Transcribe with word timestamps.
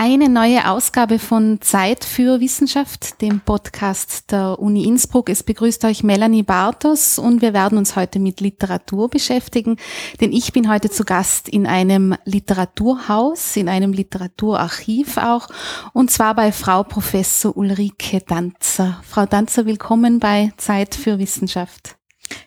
Eine 0.00 0.28
neue 0.28 0.70
Ausgabe 0.70 1.18
von 1.18 1.60
Zeit 1.60 2.04
für 2.04 2.38
Wissenschaft, 2.38 3.20
dem 3.20 3.40
Podcast 3.40 4.30
der 4.30 4.60
Uni 4.60 4.84
Innsbruck. 4.84 5.28
Es 5.28 5.42
begrüßt 5.42 5.84
euch 5.86 6.04
Melanie 6.04 6.44
Bartos 6.44 7.18
und 7.18 7.42
wir 7.42 7.52
werden 7.52 7.76
uns 7.76 7.96
heute 7.96 8.20
mit 8.20 8.40
Literatur 8.40 9.10
beschäftigen, 9.10 9.76
denn 10.20 10.32
ich 10.32 10.52
bin 10.52 10.70
heute 10.70 10.88
zu 10.88 11.02
Gast 11.02 11.48
in 11.48 11.66
einem 11.66 12.14
Literaturhaus, 12.24 13.56
in 13.56 13.68
einem 13.68 13.92
Literaturarchiv 13.92 15.16
auch, 15.16 15.48
und 15.94 16.12
zwar 16.12 16.36
bei 16.36 16.52
Frau 16.52 16.84
Professor 16.84 17.56
Ulrike 17.56 18.20
Danzer. 18.20 19.02
Frau 19.02 19.26
Danzer, 19.26 19.66
willkommen 19.66 20.20
bei 20.20 20.52
Zeit 20.58 20.94
für 20.94 21.18
Wissenschaft. 21.18 21.96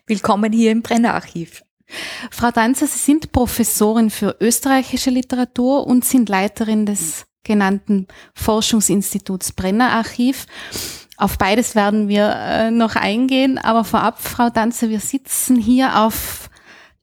Willkommen 0.08 0.54
hier 0.54 0.72
im 0.72 0.84
Brennerarchiv. 0.84 1.64
Frau 2.32 2.52
Danzer, 2.52 2.88
Sie 2.88 2.98
sind 2.98 3.34
Professorin 3.34 4.10
für 4.10 4.38
österreichische 4.40 5.10
Literatur 5.10 5.86
und 5.86 6.06
sind 6.06 6.30
Leiterin 6.30 6.86
des 6.86 7.26
genannten 7.44 8.08
Forschungsinstituts 8.34 9.52
Brennerarchiv. 9.54 10.46
Auf 11.18 11.38
beides 11.38 11.76
werden 11.76 12.08
wir 12.08 12.34
äh, 12.36 12.72
noch 12.72 12.96
eingehen, 12.96 13.58
aber 13.58 13.84
vorab, 13.84 14.22
Frau 14.22 14.50
Danzer, 14.50 14.90
wir 14.90 15.00
sitzen 15.00 15.56
hier 15.56 16.00
auf 16.00 16.50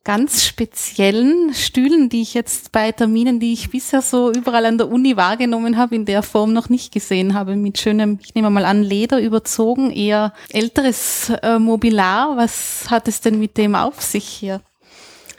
ganz 0.09 0.47
speziellen 0.47 1.53
Stühlen, 1.53 2.09
die 2.09 2.23
ich 2.23 2.33
jetzt 2.33 2.73
bei 2.73 2.91
Terminen, 2.93 3.41
die 3.41 3.53
ich 3.53 3.69
bisher 3.69 4.01
so 4.01 4.33
überall 4.33 4.65
an 4.65 4.79
der 4.79 4.89
Uni 4.89 5.19
wahrgenommen 5.19 5.77
habe, 5.77 5.95
in 5.95 6.07
der 6.07 6.23
Form 6.23 6.55
noch 6.55 6.71
nicht 6.71 6.95
gesehen 6.95 7.35
habe, 7.35 7.57
mit 7.57 7.79
schönem, 7.79 8.19
ich 8.23 8.35
nehme 8.35 8.49
mal 8.49 8.65
an, 8.65 8.83
Leder 8.83 9.21
überzogen, 9.21 9.91
eher 9.91 10.33
älteres 10.49 11.31
äh, 11.43 11.59
Mobilar. 11.59 12.39
Was 12.39 12.87
hat 12.89 13.07
es 13.07 13.21
denn 13.21 13.39
mit 13.39 13.59
dem 13.59 13.75
auf 13.75 14.01
sich 14.01 14.25
hier? 14.25 14.63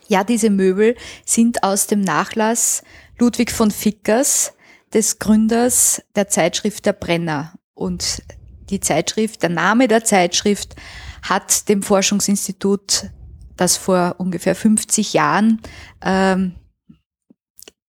Ja, 0.07 0.23
diese 0.23 0.51
Möbel 0.51 0.95
sind 1.25 1.63
aus 1.63 1.87
dem 1.87 2.01
Nachlass 2.01 2.83
Ludwig 3.17 3.51
von 3.51 3.71
Fickers, 3.71 4.53
des 4.93 5.19
Gründers 5.19 6.01
der 6.15 6.27
Zeitschrift 6.27 6.85
Der 6.85 6.93
Brenner. 6.93 7.53
Und 7.73 8.23
die 8.69 8.79
Zeitschrift, 8.79 9.41
der 9.43 9.49
Name 9.49 9.87
der 9.87 10.03
Zeitschrift 10.03 10.75
hat 11.21 11.67
dem 11.69 11.81
Forschungsinstitut, 11.81 13.09
das 13.57 13.77
vor 13.77 14.15
ungefähr 14.19 14.55
50 14.55 15.13
Jahren 15.13 15.61
ähm, 16.01 16.55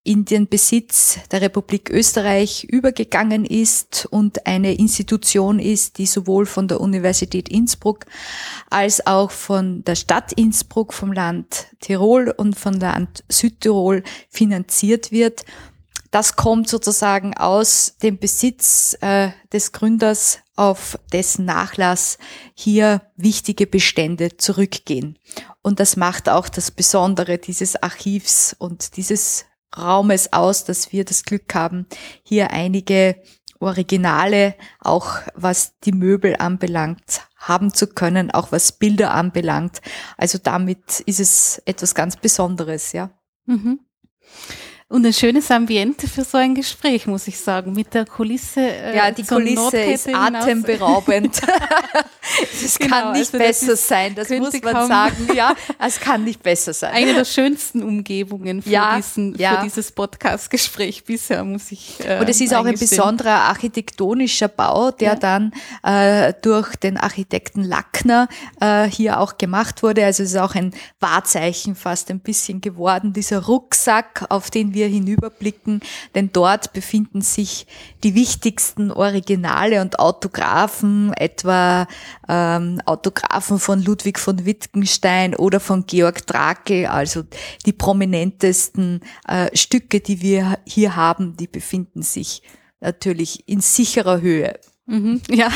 in 0.02 0.24
den 0.24 0.48
Besitz 0.48 1.18
der 1.30 1.42
Republik 1.42 1.90
Österreich 1.90 2.64
übergegangen 2.64 3.44
ist 3.44 4.06
und 4.10 4.46
eine 4.46 4.74
Institution 4.74 5.58
ist, 5.58 5.98
die 5.98 6.06
sowohl 6.06 6.46
von 6.46 6.68
der 6.68 6.80
Universität 6.80 7.50
Innsbruck 7.50 8.06
als 8.70 9.06
auch 9.06 9.30
von 9.30 9.84
der 9.84 9.96
Stadt 9.96 10.32
Innsbruck, 10.32 10.94
vom 10.94 11.12
Land 11.12 11.66
Tirol 11.80 12.32
und 12.34 12.58
von 12.58 12.80
Land 12.80 13.24
Südtirol 13.28 14.02
finanziert 14.30 15.12
wird 15.12 15.44
das 16.10 16.36
kommt 16.36 16.68
sozusagen 16.68 17.36
aus 17.36 17.96
dem 18.02 18.18
Besitz 18.18 18.96
äh, 19.00 19.30
des 19.52 19.72
Gründers, 19.72 20.40
auf 20.56 20.98
dessen 21.12 21.44
Nachlass 21.46 22.18
hier 22.54 23.02
wichtige 23.16 23.66
Bestände 23.66 24.36
zurückgehen. 24.36 25.18
Und 25.62 25.80
das 25.80 25.96
macht 25.96 26.28
auch 26.28 26.48
das 26.48 26.70
Besondere 26.70 27.38
dieses 27.38 27.82
Archivs 27.82 28.54
und 28.58 28.96
dieses 28.96 29.46
Raumes 29.76 30.32
aus, 30.32 30.64
dass 30.64 30.92
wir 30.92 31.04
das 31.04 31.22
Glück 31.22 31.54
haben, 31.54 31.86
hier 32.22 32.50
einige 32.50 33.22
Originale, 33.60 34.54
auch 34.80 35.18
was 35.34 35.78
die 35.80 35.92
Möbel 35.92 36.34
anbelangt, 36.36 37.22
haben 37.36 37.72
zu 37.72 37.86
können, 37.86 38.30
auch 38.30 38.52
was 38.52 38.72
Bilder 38.72 39.12
anbelangt. 39.12 39.80
Also 40.16 40.38
damit 40.38 41.00
ist 41.00 41.20
es 41.20 41.62
etwas 41.66 41.94
ganz 41.94 42.16
Besonderes, 42.16 42.92
ja. 42.92 43.10
Mhm. 43.46 43.80
Und 44.92 45.06
ein 45.06 45.12
schönes 45.12 45.48
Ambiente 45.52 46.08
für 46.08 46.24
so 46.24 46.36
ein 46.36 46.52
Gespräch, 46.52 47.06
muss 47.06 47.28
ich 47.28 47.38
sagen, 47.38 47.72
mit 47.74 47.94
der 47.94 48.04
Kulisse. 48.04 48.60
Äh, 48.60 48.96
ja, 48.96 49.12
die 49.12 49.22
Kulisse 49.22 49.78
ist 49.78 50.12
atemberaubend. 50.12 51.40
Es 52.62 52.78
genau, 52.78 52.96
kann 52.96 53.12
nicht 53.12 53.34
also 53.34 53.38
besser 53.38 53.76
sein, 53.76 54.14
das 54.14 54.28
muss 54.30 54.60
man 54.62 54.86
sagen. 54.86 55.28
Ja, 55.34 55.54
es 55.78 55.98
kann 55.98 56.24
nicht 56.24 56.42
besser 56.42 56.72
sein. 56.72 56.92
Eine 56.92 57.14
der 57.14 57.24
schönsten 57.24 57.82
Umgebungen 57.82 58.62
für, 58.62 58.70
ja, 58.70 58.96
diesen, 58.96 59.34
ja. 59.36 59.56
für 59.56 59.64
dieses 59.64 59.90
Podcast-Gespräch 59.90 61.04
bisher, 61.04 61.42
muss 61.44 61.72
ich 61.72 61.98
äh, 62.04 62.20
Und 62.20 62.28
es 62.28 62.40
ist 62.40 62.54
auch 62.54 62.64
ein 62.64 62.78
besonderer 62.78 63.48
architektonischer 63.48 64.48
Bau, 64.48 64.90
der 64.90 65.14
ja. 65.14 65.16
dann 65.16 65.52
äh, 65.82 66.32
durch 66.42 66.76
den 66.76 66.96
Architekten 66.96 67.64
Lackner 67.64 68.28
äh, 68.60 68.84
hier 68.84 69.18
auch 69.18 69.36
gemacht 69.36 69.82
wurde. 69.82 70.04
Also 70.04 70.22
es 70.22 70.30
ist 70.30 70.38
auch 70.38 70.54
ein 70.54 70.72
Wahrzeichen 71.00 71.74
fast 71.74 72.10
ein 72.10 72.20
bisschen 72.20 72.60
geworden, 72.60 73.12
dieser 73.12 73.44
Rucksack, 73.44 74.26
auf 74.28 74.50
den 74.50 74.72
wir 74.74 74.79
wir 74.80 74.88
hinüberblicken, 74.88 75.80
denn 76.14 76.30
dort 76.32 76.72
befinden 76.72 77.20
sich 77.20 77.66
die 78.02 78.14
wichtigsten 78.14 78.90
Originale 78.90 79.82
und 79.82 79.98
Autographen, 79.98 81.12
etwa 81.12 81.86
ähm, 82.28 82.80
Autographen 82.86 83.58
von 83.58 83.82
Ludwig 83.82 84.18
von 84.18 84.46
Wittgenstein 84.46 85.34
oder 85.34 85.60
von 85.60 85.84
Georg 85.84 86.26
Drakel, 86.26 86.86
also 86.86 87.24
die 87.66 87.74
prominentesten 87.74 89.00
äh, 89.28 89.54
Stücke, 89.54 90.00
die 90.00 90.22
wir 90.22 90.58
hier 90.64 90.96
haben, 90.96 91.36
die 91.36 91.46
befinden 91.46 92.02
sich 92.02 92.42
natürlich 92.80 93.46
in 93.46 93.60
sicherer 93.60 94.22
Höhe. 94.22 94.58
Mhm, 94.90 95.20
ja, 95.30 95.46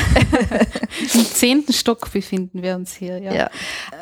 im 1.13 1.25
zehnten 1.25 1.73
Stock 1.73 2.09
befinden 2.09 2.63
wir 2.63 2.77
uns 2.77 2.95
hier. 2.95 3.17
Ja. 3.17 3.33
ja. 3.33 3.49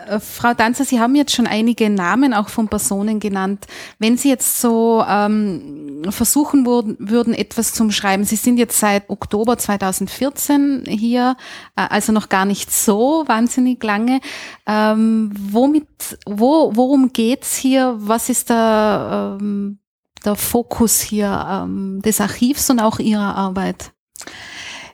Äh, 0.08 0.20
Frau 0.20 0.54
Danzer, 0.54 0.86
Sie 0.86 1.00
haben 1.00 1.16
jetzt 1.16 1.34
schon 1.34 1.48
einige 1.48 1.90
Namen 1.90 2.36
auch 2.36 2.50
von 2.50 2.68
Personen 2.68 3.20
genannt. 3.20 3.66
Wenn 3.98 4.16
Sie 4.16 4.30
jetzt 4.30 4.62
so 4.62 5.04
ähm, 5.10 6.04
versuchen 6.10 6.68
würden, 6.68 6.98
würden, 7.00 7.34
etwas 7.34 7.74
zum 7.74 7.90
Schreiben, 7.90 8.26
Sie 8.26 8.36
sind 8.36 8.58
jetzt 8.58 8.80
seit 8.80 9.10
Oktober 9.10 9.58
2014 9.58 10.84
hier, 10.88 11.36
äh, 11.76 11.88
also 11.90 12.12
noch 12.12 12.30
gar 12.30 12.46
nicht 12.46 12.72
so 12.72 13.24
wahnsinnig 13.26 13.84
lange. 13.84 14.22
Ähm, 14.68 15.32
womit, 15.36 16.20
wo, 16.28 16.76
worum 16.76 17.12
geht's 17.12 17.56
hier? 17.56 17.96
Was 17.98 18.30
ist 18.30 18.52
der, 18.52 19.40
ähm, 19.42 19.80
der 20.24 20.36
Fokus 20.36 21.02
hier 21.02 21.44
ähm, 21.50 22.04
des 22.04 22.22
Archivs 22.22 22.70
und 22.70 22.80
auch 22.80 23.00
Ihrer 23.00 23.36
Arbeit? 23.36 23.94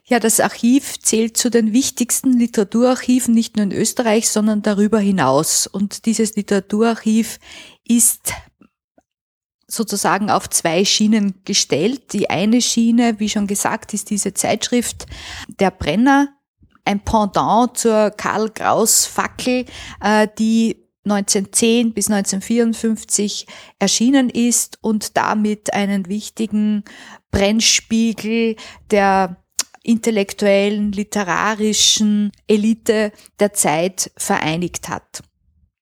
Ja, 0.09 0.19
das 0.19 0.39
Archiv 0.39 0.99
zählt 0.99 1.37
zu 1.37 1.51
den 1.51 1.71
wichtigsten 1.71 2.33
Literaturarchiven 2.33 3.31
nicht 3.31 3.55
nur 3.55 3.65
in 3.65 3.71
Österreich, 3.71 4.27
sondern 4.27 4.63
darüber 4.63 4.99
hinaus. 4.99 5.67
Und 5.67 6.07
dieses 6.07 6.35
Literaturarchiv 6.35 7.37
ist 7.87 8.33
sozusagen 9.67 10.31
auf 10.31 10.49
zwei 10.49 10.83
Schienen 10.83 11.35
gestellt. 11.45 12.11
Die 12.13 12.27
eine 12.31 12.59
Schiene, 12.59 13.19
wie 13.19 13.29
schon 13.29 13.45
gesagt, 13.45 13.93
ist 13.93 14.09
diese 14.09 14.33
Zeitschrift 14.33 15.05
Der 15.59 15.69
Brenner, 15.69 16.29
ein 16.85 17.01
Pendant 17.01 17.77
zur 17.77 18.09
Karl 18.09 18.49
Kraus 18.49 19.05
Fackel, 19.05 19.65
äh, 20.01 20.27
die 20.39 20.87
1910 21.03 21.93
bis 21.93 22.09
1954 22.09 23.45
erschienen 23.77 24.31
ist 24.31 24.79
und 24.81 25.17
damit 25.17 25.71
einen 25.71 26.07
wichtigen 26.07 26.83
Brennspiegel 27.29 28.55
der 28.89 29.37
intellektuellen, 29.89 30.91
literarischen 30.91 32.31
Elite 32.47 33.11
der 33.39 33.53
Zeit 33.53 34.11
vereinigt 34.17 34.87
hat. 34.87 35.23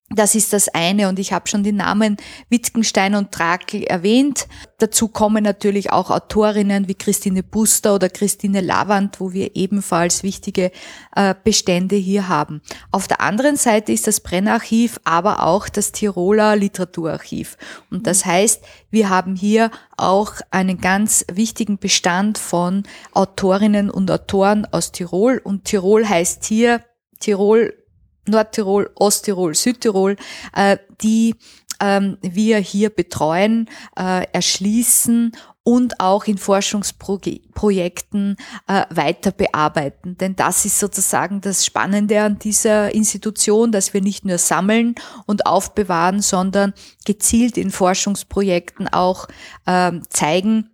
Das 0.09 0.35
ist 0.35 0.53
das 0.53 0.69
eine 0.69 1.09
und 1.09 1.19
ich 1.19 1.33
habe 1.33 1.49
schon 1.49 1.63
die 1.63 1.73
Namen 1.73 2.15
Wittgenstein 2.49 3.13
und 3.13 3.33
Trakel 3.33 3.83
erwähnt. 3.83 4.47
Dazu 4.77 5.09
kommen 5.09 5.43
natürlich 5.43 5.91
auch 5.91 6.11
Autorinnen 6.11 6.87
wie 6.87 6.95
Christine 6.95 7.43
Buster 7.43 7.93
oder 7.95 8.07
Christine 8.07 8.61
Lavand, 8.61 9.19
wo 9.19 9.33
wir 9.33 9.57
ebenfalls 9.57 10.23
wichtige 10.23 10.71
äh, 11.13 11.35
Bestände 11.43 11.97
hier 11.97 12.29
haben. 12.29 12.61
Auf 12.89 13.09
der 13.09 13.19
anderen 13.19 13.57
Seite 13.57 13.91
ist 13.91 14.07
das 14.07 14.21
Brennarchiv 14.21 14.97
aber 15.03 15.43
auch 15.43 15.67
das 15.67 15.91
Tiroler 15.91 16.55
Literaturarchiv. 16.55 17.57
Und 17.91 18.07
das 18.07 18.25
heißt, 18.25 18.63
wir 18.89 19.09
haben 19.09 19.35
hier 19.35 19.71
auch 19.97 20.35
einen 20.51 20.79
ganz 20.79 21.25
wichtigen 21.29 21.79
Bestand 21.79 22.37
von 22.37 22.83
Autorinnen 23.11 23.89
und 23.89 24.09
Autoren 24.09 24.65
aus 24.71 24.93
Tirol. 24.93 25.41
Und 25.43 25.65
Tirol 25.65 26.07
heißt 26.07 26.45
hier 26.45 26.81
Tirol 27.19 27.73
Nordtirol, 28.27 28.89
Osttirol, 28.95 29.55
Südtirol, 29.55 30.15
äh, 30.55 30.77
die 31.01 31.35
ähm, 31.79 32.17
wir 32.21 32.57
hier 32.57 32.89
betreuen, 32.89 33.69
äh, 33.97 34.25
erschließen 34.31 35.31
und 35.63 35.99
auch 35.99 36.25
in 36.25 36.37
Forschungsprojekten 36.37 38.37
äh, 38.67 38.85
weiter 38.89 39.31
bearbeiten. 39.31 40.17
Denn 40.17 40.35
das 40.35 40.63
ist 40.63 40.79
sozusagen 40.79 41.41
das 41.41 41.65
Spannende 41.65 42.21
an 42.21 42.39
dieser 42.39 42.95
Institution, 42.95 43.73
dass 43.73 43.93
wir 43.93 44.01
nicht 44.01 44.23
nur 44.23 44.37
sammeln 44.37 44.95
und 45.25 45.45
aufbewahren, 45.45 46.21
sondern 46.21 46.73
gezielt 47.05 47.57
in 47.57 47.69
Forschungsprojekten 47.69 48.87
auch 48.87 49.27
ähm, 49.65 50.03
zeigen, 50.09 50.69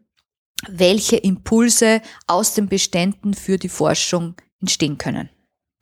welche 0.69 1.17
Impulse 1.17 2.01
aus 2.27 2.53
den 2.53 2.69
Beständen 2.69 3.33
für 3.33 3.57
die 3.57 3.69
Forschung 3.69 4.35
entstehen 4.61 4.99
können. 4.99 5.29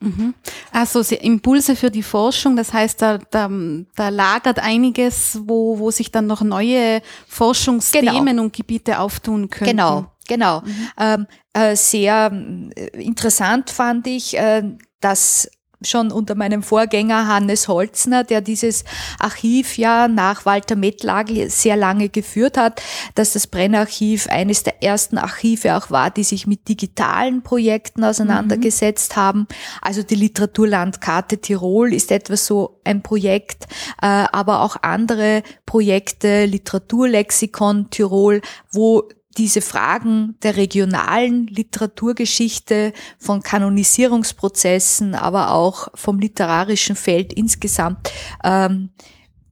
Mhm. 0.02 0.34
Also 0.72 1.00
Impulse 1.14 1.76
für 1.76 1.90
die 1.90 2.02
Forschung, 2.02 2.56
das 2.56 2.72
heißt, 2.72 3.00
da, 3.00 3.18
da, 3.18 3.50
da 3.94 4.08
lagert 4.08 4.58
einiges, 4.58 5.40
wo, 5.44 5.78
wo 5.78 5.90
sich 5.90 6.10
dann 6.10 6.26
noch 6.26 6.42
neue 6.42 7.00
Forschungsthemen 7.28 8.26
genau. 8.26 8.42
und 8.42 8.52
Gebiete 8.52 8.98
auftun 8.98 9.48
können. 9.48 9.70
Genau, 9.70 10.12
Genau. 10.28 10.60
Mhm. 10.60 10.88
Ähm, 10.98 11.26
äh, 11.52 11.76
sehr 11.76 12.32
äh, 12.74 13.02
interessant 13.02 13.70
fand 13.70 14.06
ich, 14.06 14.38
äh, 14.38 14.62
dass 15.00 15.50
schon 15.84 16.10
unter 16.10 16.34
meinem 16.34 16.62
Vorgänger 16.62 17.26
Hannes 17.26 17.68
Holzner, 17.68 18.24
der 18.24 18.40
dieses 18.40 18.84
Archiv 19.18 19.76
ja 19.76 20.08
nach 20.08 20.44
Walter 20.44 20.76
Mettlagel 20.76 21.50
sehr 21.50 21.76
lange 21.76 22.08
geführt 22.08 22.56
hat, 22.56 22.82
dass 23.14 23.32
das 23.32 23.46
Brennarchiv 23.46 24.26
eines 24.28 24.62
der 24.62 24.82
ersten 24.82 25.18
Archive 25.18 25.76
auch 25.76 25.90
war, 25.90 26.10
die 26.10 26.24
sich 26.24 26.46
mit 26.46 26.68
digitalen 26.68 27.42
Projekten 27.42 28.04
auseinandergesetzt 28.04 29.16
mhm. 29.16 29.20
haben. 29.20 29.46
Also 29.80 30.02
die 30.02 30.14
Literaturlandkarte 30.14 31.38
Tirol 31.38 31.92
ist 31.92 32.10
etwas 32.10 32.46
so 32.46 32.80
ein 32.84 33.02
Projekt, 33.02 33.66
äh, 34.00 34.06
aber 34.06 34.62
auch 34.62 34.76
andere 34.82 35.42
Projekte, 35.66 36.44
Literaturlexikon 36.44 37.90
Tirol, 37.90 38.40
wo 38.70 39.08
diese 39.38 39.60
Fragen 39.60 40.36
der 40.42 40.56
regionalen 40.56 41.46
Literaturgeschichte, 41.46 42.92
von 43.18 43.42
Kanonisierungsprozessen, 43.42 45.14
aber 45.14 45.52
auch 45.52 45.88
vom 45.94 46.18
literarischen 46.18 46.96
Feld 46.96 47.32
insgesamt 47.32 48.10
ähm, 48.44 48.90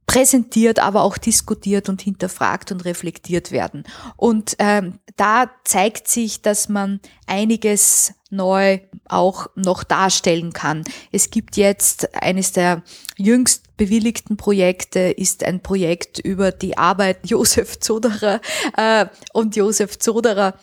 präsentiert, 0.06 0.80
aber 0.80 1.02
auch 1.02 1.18
diskutiert 1.18 1.88
und 1.88 2.02
hinterfragt 2.02 2.72
und 2.72 2.84
reflektiert 2.84 3.52
werden. 3.52 3.84
Und 4.16 4.56
ähm, 4.58 4.98
da 5.16 5.50
zeigt 5.64 6.08
sich, 6.08 6.42
dass 6.42 6.68
man 6.68 6.98
einiges 7.26 8.14
neu 8.28 8.80
auch 9.08 9.46
noch 9.54 9.84
darstellen 9.84 10.52
kann. 10.52 10.82
Es 11.12 11.30
gibt 11.30 11.56
jetzt 11.56 12.12
eines 12.20 12.50
der 12.50 12.82
jüngst 13.18 13.69
bewilligten 13.80 14.36
Projekte, 14.36 15.00
ist 15.00 15.42
ein 15.42 15.62
Projekt 15.62 16.18
über 16.18 16.52
die 16.52 16.76
Arbeit 16.76 17.20
Josef 17.24 17.80
Zoderer. 17.80 18.42
Äh, 18.76 19.06
und 19.32 19.56
Josef 19.56 19.98
Zoderer 19.98 20.54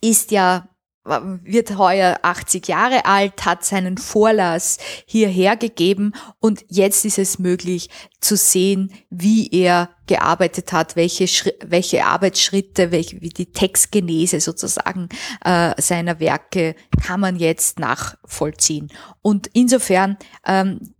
ist 0.00 0.32
ja 0.32 0.68
wird 1.06 1.76
heuer 1.76 2.18
80 2.22 2.66
Jahre 2.66 3.04
alt, 3.04 3.44
hat 3.44 3.62
seinen 3.62 3.98
Vorlass 3.98 4.78
hierher 5.04 5.54
gegeben 5.54 6.14
und 6.40 6.64
jetzt 6.70 7.04
ist 7.04 7.18
es 7.18 7.38
möglich 7.38 7.90
zu 8.20 8.38
sehen, 8.38 8.90
wie 9.10 9.50
er 9.52 9.90
gearbeitet 10.06 10.72
hat, 10.72 10.96
welche, 10.96 11.26
welche 11.62 12.06
Arbeitsschritte, 12.06 12.90
welche, 12.90 13.20
wie 13.20 13.28
die 13.28 13.52
Textgenese 13.52 14.40
sozusagen 14.40 15.10
äh, 15.44 15.74
seiner 15.80 16.20
Werke 16.20 16.74
kann 17.02 17.20
man 17.20 17.36
jetzt 17.36 17.78
nachvollziehen. 17.78 18.90
Und 19.20 19.50
insofern 19.52 20.16
ähm, 20.46 20.94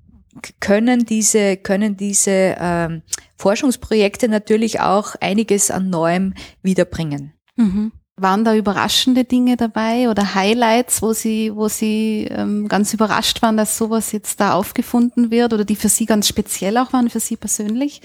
können 0.60 1.04
diese, 1.04 1.56
können 1.56 1.96
diese 1.96 2.56
ähm, 2.58 3.02
Forschungsprojekte 3.36 4.28
natürlich 4.28 4.80
auch 4.80 5.14
einiges 5.20 5.70
an 5.70 5.90
Neuem 5.90 6.34
wiederbringen. 6.62 7.32
Mhm. 7.56 7.92
Waren 8.16 8.44
da 8.44 8.54
überraschende 8.54 9.24
Dinge 9.24 9.56
dabei 9.56 10.08
oder 10.08 10.36
Highlights, 10.36 11.02
wo 11.02 11.12
Sie, 11.12 11.54
wo 11.54 11.66
Sie 11.66 12.28
ähm, 12.30 12.68
ganz 12.68 12.94
überrascht 12.94 13.42
waren, 13.42 13.56
dass 13.56 13.76
sowas 13.76 14.12
jetzt 14.12 14.38
da 14.38 14.52
aufgefunden 14.54 15.32
wird 15.32 15.52
oder 15.52 15.64
die 15.64 15.74
für 15.74 15.88
Sie 15.88 16.06
ganz 16.06 16.28
speziell 16.28 16.78
auch 16.78 16.92
waren, 16.92 17.10
für 17.10 17.18
Sie 17.18 17.36
persönlich? 17.36 18.02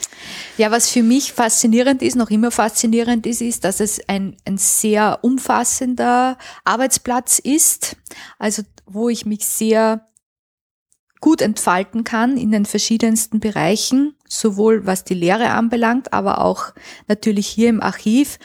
Ja, 0.57 0.71
was 0.71 0.89
für 0.89 1.03
mich 1.03 1.33
faszinierend 1.33 2.01
ist, 2.01 2.15
noch 2.15 2.31
immer 2.31 2.49
faszinierend 2.49 3.27
ist, 3.27 3.41
ist, 3.41 3.63
dass 3.63 3.79
es 3.79 4.01
ein, 4.09 4.35
ein 4.45 4.57
sehr 4.57 5.19
umfassender 5.21 6.39
Arbeitsplatz 6.65 7.37
ist, 7.37 7.95
also 8.39 8.63
wo 8.87 9.09
ich 9.09 9.27
mich 9.27 9.45
sehr 9.45 10.08
gut 11.21 11.41
entfalten 11.41 12.03
kann 12.03 12.37
in 12.37 12.51
den 12.51 12.65
verschiedensten 12.65 13.39
Bereichen, 13.39 14.15
sowohl 14.27 14.85
was 14.85 15.03
die 15.03 15.15
Lehre 15.15 15.49
anbelangt, 15.49 16.13
aber 16.13 16.39
auch 16.41 16.73
natürlich 17.07 17.47
hier 17.47 17.69
im 17.69 17.81
Archiv 17.81 18.39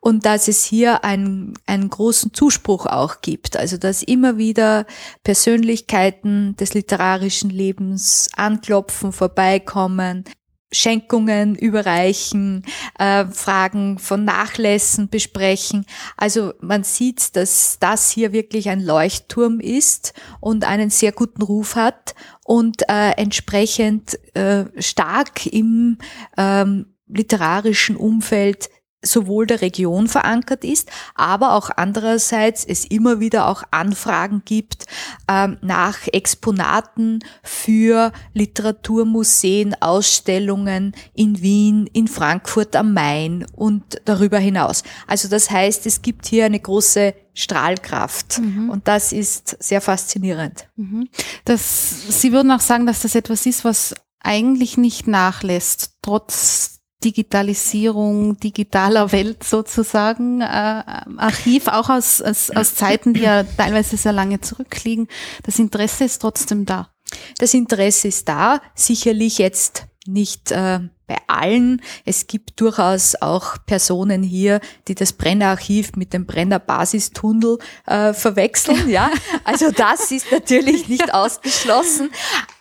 und 0.00 0.26
dass 0.26 0.46
es 0.48 0.64
hier 0.64 1.04
einen, 1.04 1.54
einen 1.66 1.88
großen 1.88 2.34
Zuspruch 2.34 2.86
auch 2.86 3.22
gibt. 3.22 3.56
Also 3.56 3.78
dass 3.78 4.02
immer 4.02 4.36
wieder 4.36 4.84
Persönlichkeiten 5.24 6.54
des 6.56 6.74
literarischen 6.74 7.50
Lebens 7.50 8.28
anklopfen, 8.36 9.12
vorbeikommen, 9.12 10.24
Schenkungen 10.70 11.54
überreichen, 11.54 12.64
äh, 12.98 13.24
Fragen 13.26 13.98
von 13.98 14.24
Nachlässen 14.24 15.08
besprechen. 15.08 15.86
Also 16.16 16.52
man 16.60 16.84
sieht, 16.84 17.36
dass 17.36 17.78
das 17.80 18.10
hier 18.10 18.32
wirklich 18.32 18.68
ein 18.68 18.80
Leuchtturm 18.80 19.60
ist 19.60 20.12
und 20.40 20.64
einen 20.64 20.90
sehr 20.90 21.12
guten 21.12 21.42
Ruf 21.42 21.74
hat 21.74 22.14
und 22.44 22.88
äh, 22.88 23.12
entsprechend 23.12 24.18
äh, 24.34 24.66
stark 24.78 25.46
im 25.46 25.98
ähm, 26.36 26.86
literarischen 27.06 27.96
Umfeld 27.96 28.68
sowohl 29.00 29.46
der 29.46 29.60
Region 29.60 30.08
verankert 30.08 30.64
ist, 30.64 30.90
aber 31.14 31.54
auch 31.54 31.70
andererseits 31.76 32.64
es 32.64 32.84
immer 32.84 33.20
wieder 33.20 33.46
auch 33.46 33.62
Anfragen 33.70 34.42
gibt 34.44 34.86
ähm, 35.28 35.56
nach 35.60 36.08
Exponaten 36.08 37.20
für 37.42 38.12
Literaturmuseen, 38.34 39.76
Ausstellungen 39.80 40.96
in 41.14 41.40
Wien, 41.40 41.88
in 41.92 42.08
Frankfurt 42.08 42.74
am 42.74 42.92
Main 42.92 43.46
und 43.54 44.00
darüber 44.04 44.38
hinaus. 44.38 44.82
Also 45.06 45.28
das 45.28 45.48
heißt, 45.48 45.86
es 45.86 46.02
gibt 46.02 46.26
hier 46.26 46.46
eine 46.46 46.58
große 46.58 47.14
Strahlkraft 47.34 48.40
mhm. 48.40 48.68
und 48.68 48.88
das 48.88 49.12
ist 49.12 49.56
sehr 49.62 49.80
faszinierend. 49.80 50.66
Mhm. 50.74 51.08
Das, 51.44 52.20
Sie 52.20 52.32
würden 52.32 52.50
auch 52.50 52.60
sagen, 52.60 52.84
dass 52.84 53.02
das 53.02 53.14
etwas 53.14 53.46
ist, 53.46 53.64
was 53.64 53.94
eigentlich 54.20 54.76
nicht 54.76 55.06
nachlässt, 55.06 55.92
trotz 56.02 56.77
Digitalisierung, 57.04 58.38
digitaler 58.38 59.12
Welt 59.12 59.44
sozusagen, 59.44 60.40
äh, 60.40 60.44
Archiv, 60.44 61.68
auch 61.68 61.90
aus, 61.90 62.20
aus, 62.20 62.50
aus 62.50 62.74
Zeiten, 62.74 63.14
die 63.14 63.20
ja 63.20 63.44
teilweise 63.44 63.96
sehr 63.96 64.12
lange 64.12 64.40
zurückliegen. 64.40 65.06
Das 65.44 65.58
Interesse 65.58 66.04
ist 66.04 66.18
trotzdem 66.20 66.66
da. 66.66 66.90
Das 67.38 67.54
Interesse 67.54 68.08
ist 68.08 68.28
da, 68.28 68.60
sicherlich 68.74 69.38
jetzt 69.38 69.86
nicht 70.06 70.50
äh, 70.50 70.80
bei 71.06 71.16
allen. 71.26 71.82
Es 72.04 72.26
gibt 72.26 72.60
durchaus 72.60 73.14
auch 73.20 73.56
Personen 73.66 74.22
hier, 74.22 74.60
die 74.88 74.94
das 74.94 75.12
Brennerarchiv 75.12 75.92
mit 75.96 76.12
dem 76.12 76.26
Brenner 76.26 76.58
Basistunnel 76.58 77.58
äh, 77.86 78.12
verwechseln. 78.12 78.88
Ja, 78.88 79.10
also 79.44 79.70
das 79.70 80.10
ist 80.10 80.30
natürlich 80.32 80.88
nicht 80.88 81.12
ausgeschlossen. 81.14 82.10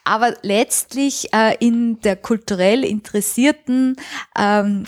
Aber 0.07 0.36
letztlich 0.42 1.33
äh, 1.33 1.57
in 1.59 2.00
der 2.00 2.15
kulturell 2.15 2.86
interessierten 2.86 3.98
ähm, 4.39 4.86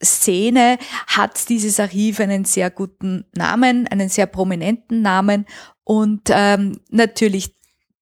Szene 0.00 0.78
hat 1.08 1.48
dieses 1.48 1.80
Archiv 1.80 2.20
einen 2.20 2.44
sehr 2.44 2.70
guten 2.70 3.24
Namen, 3.34 3.88
einen 3.88 4.08
sehr 4.08 4.26
prominenten 4.26 5.02
Namen 5.02 5.46
und 5.82 6.30
ähm, 6.30 6.78
natürlich 6.88 7.56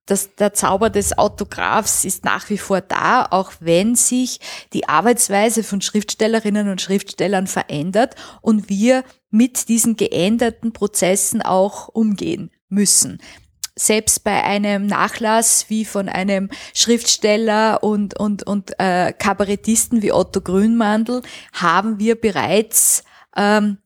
das, 0.04 0.34
der 0.34 0.52
Zauber 0.52 0.90
des 0.90 1.16
Autographs 1.16 2.04
ist 2.04 2.26
nach 2.26 2.50
wie 2.50 2.58
vor 2.58 2.82
da, 2.82 3.24
auch 3.30 3.52
wenn 3.60 3.94
sich 3.94 4.38
die 4.74 4.86
Arbeitsweise 4.86 5.62
von 5.62 5.80
Schriftstellerinnen 5.80 6.68
und 6.68 6.82
Schriftstellern 6.82 7.46
verändert 7.46 8.14
und 8.42 8.68
wir 8.68 9.04
mit 9.30 9.70
diesen 9.70 9.96
geänderten 9.96 10.74
Prozessen 10.74 11.40
auch 11.40 11.88
umgehen 11.88 12.50
müssen. 12.68 13.22
Selbst 13.74 14.24
bei 14.24 14.44
einem 14.44 14.86
Nachlass 14.86 15.66
wie 15.68 15.84
von 15.84 16.08
einem 16.08 16.50
Schriftsteller 16.74 17.82
und, 17.82 18.18
und, 18.18 18.42
und 18.42 18.72
äh, 18.78 19.12
Kabarettisten 19.12 20.02
wie 20.02 20.12
Otto 20.12 20.40
Grünmandl 20.40 21.22
haben 21.52 21.98
wir 21.98 22.20
bereits 22.20 23.04
ähm, 23.36 23.78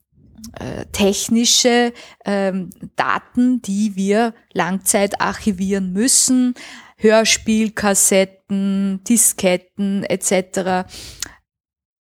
äh, 0.59 0.87
technische 0.93 1.93
ähm, 2.25 2.71
Daten, 2.97 3.63
die 3.63 3.97
wir 3.97 4.35
Langzeit 4.53 5.21
archivieren 5.21 5.93
müssen, 5.93 6.55
Hörspielkassetten, 6.97 9.03
Disketten 9.05 10.05
etc. 10.05 10.89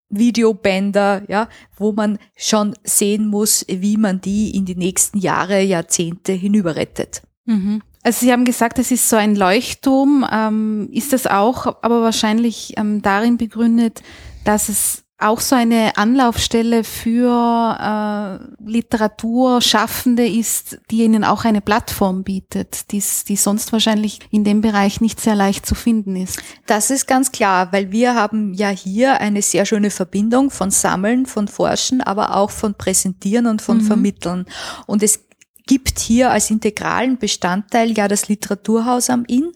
Videobänder, 0.09 1.23
ja, 1.27 1.49
wo 1.75 1.91
man 1.91 2.17
schon 2.37 2.75
sehen 2.83 3.27
muss, 3.27 3.65
wie 3.67 3.97
man 3.97 4.21
die 4.21 4.55
in 4.55 4.65
die 4.65 4.75
nächsten 4.75 5.17
Jahre, 5.17 5.61
Jahrzehnte 5.61 6.31
hinüberrettet. 6.31 7.23
Mhm. 7.45 7.81
Also 8.03 8.25
Sie 8.25 8.31
haben 8.31 8.45
gesagt, 8.45 8.77
es 8.77 8.91
ist 8.91 9.09
so 9.09 9.15
ein 9.15 9.35
Leuchtturm. 9.35 10.27
Ähm, 10.31 10.89
ist 10.91 11.13
das 11.13 11.25
auch 11.27 11.65
aber 11.81 12.01
wahrscheinlich 12.01 12.73
ähm, 12.77 13.01
darin 13.01 13.37
begründet, 13.37 14.03
dass 14.43 14.69
es 14.69 15.05
auch 15.17 15.39
so 15.39 15.55
eine 15.55 15.95
Anlaufstelle 15.95 16.83
für 16.83 17.77
äh, 17.79 18.69
Literaturschaffende 18.69 20.27
ist, 20.27 20.77
die 20.91 21.03
ihnen 21.03 21.23
auch 21.23 21.45
eine 21.45 21.61
Plattform 21.61 22.23
bietet, 22.23 22.91
die, 22.91 23.01
die 23.27 23.37
sonst 23.37 23.71
wahrscheinlich 23.71 24.19
in 24.29 24.43
dem 24.43 24.59
Bereich 24.59 24.99
nicht 24.99 25.21
sehr 25.21 25.35
leicht 25.35 25.65
zu 25.65 25.73
finden 25.73 26.17
ist. 26.17 26.41
Das 26.65 26.91
ist 26.91 27.07
ganz 27.07 27.31
klar, 27.31 27.71
weil 27.71 27.93
wir 27.93 28.13
haben 28.13 28.53
ja 28.53 28.69
hier 28.69 29.21
eine 29.21 29.41
sehr 29.41 29.65
schöne 29.65 29.89
Verbindung 29.89 30.51
von 30.51 30.69
Sammeln, 30.69 31.25
von 31.25 31.47
Forschen, 31.47 32.01
aber 32.01 32.35
auch 32.35 32.51
von 32.51 32.75
Präsentieren 32.75 33.47
und 33.47 33.61
von 33.61 33.77
mhm. 33.77 33.83
Vermitteln. 33.83 34.45
Und 34.85 35.01
es 35.01 35.24
gibt 35.67 35.99
hier 35.99 36.31
als 36.31 36.51
integralen 36.51 37.17
Bestandteil 37.17 37.91
ja 37.97 38.07
das 38.07 38.27
Literaturhaus 38.27 39.09
am 39.09 39.25
Inn 39.25 39.51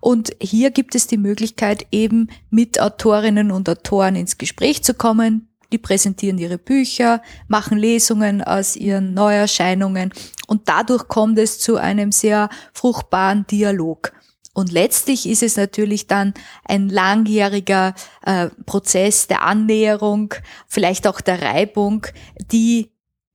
und 0.00 0.30
hier 0.40 0.70
gibt 0.70 0.94
es 0.94 1.06
die 1.06 1.16
Möglichkeit 1.16 1.86
eben 1.90 2.28
mit 2.50 2.80
Autorinnen 2.80 3.50
und 3.50 3.68
Autoren 3.68 4.16
ins 4.16 4.38
Gespräch 4.38 4.84
zu 4.84 4.94
kommen, 4.94 5.48
die 5.72 5.78
präsentieren 5.78 6.38
ihre 6.38 6.58
Bücher, 6.58 7.22
machen 7.46 7.78
Lesungen 7.78 8.42
aus 8.42 8.76
ihren 8.76 9.12
Neuerscheinungen. 9.14 10.12
Und 10.46 10.68
dadurch 10.68 11.08
kommt 11.08 11.38
es 11.38 11.58
zu 11.58 11.76
einem 11.76 12.10
sehr 12.10 12.48
fruchtbaren 12.72 13.46
Dialog. 13.46 14.12
Und 14.54 14.72
letztlich 14.72 15.28
ist 15.28 15.42
es 15.42 15.56
natürlich 15.56 16.06
dann 16.06 16.34
ein 16.64 16.88
langjähriger 16.88 17.94
äh, 18.24 18.48
Prozess 18.66 19.26
der 19.26 19.42
Annäherung, 19.42 20.34
vielleicht 20.66 21.06
auch 21.06 21.20
der 21.20 21.42
Reibung, 21.42 22.06
die 22.50 22.90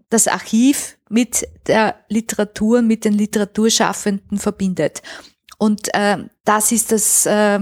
das 0.09 0.27
Archiv 0.27 0.97
mit 1.13 1.47
der 1.67 1.95
Literatur, 2.09 2.81
mit 2.81 3.05
den 3.05 3.13
Literaturschaffenden 3.13 4.39
verbindet. 4.39 5.03
Und 5.59 5.93
äh, 5.93 6.17
das 6.43 6.71
ist 6.71 6.91
das 6.91 7.25
äh, 7.27 7.59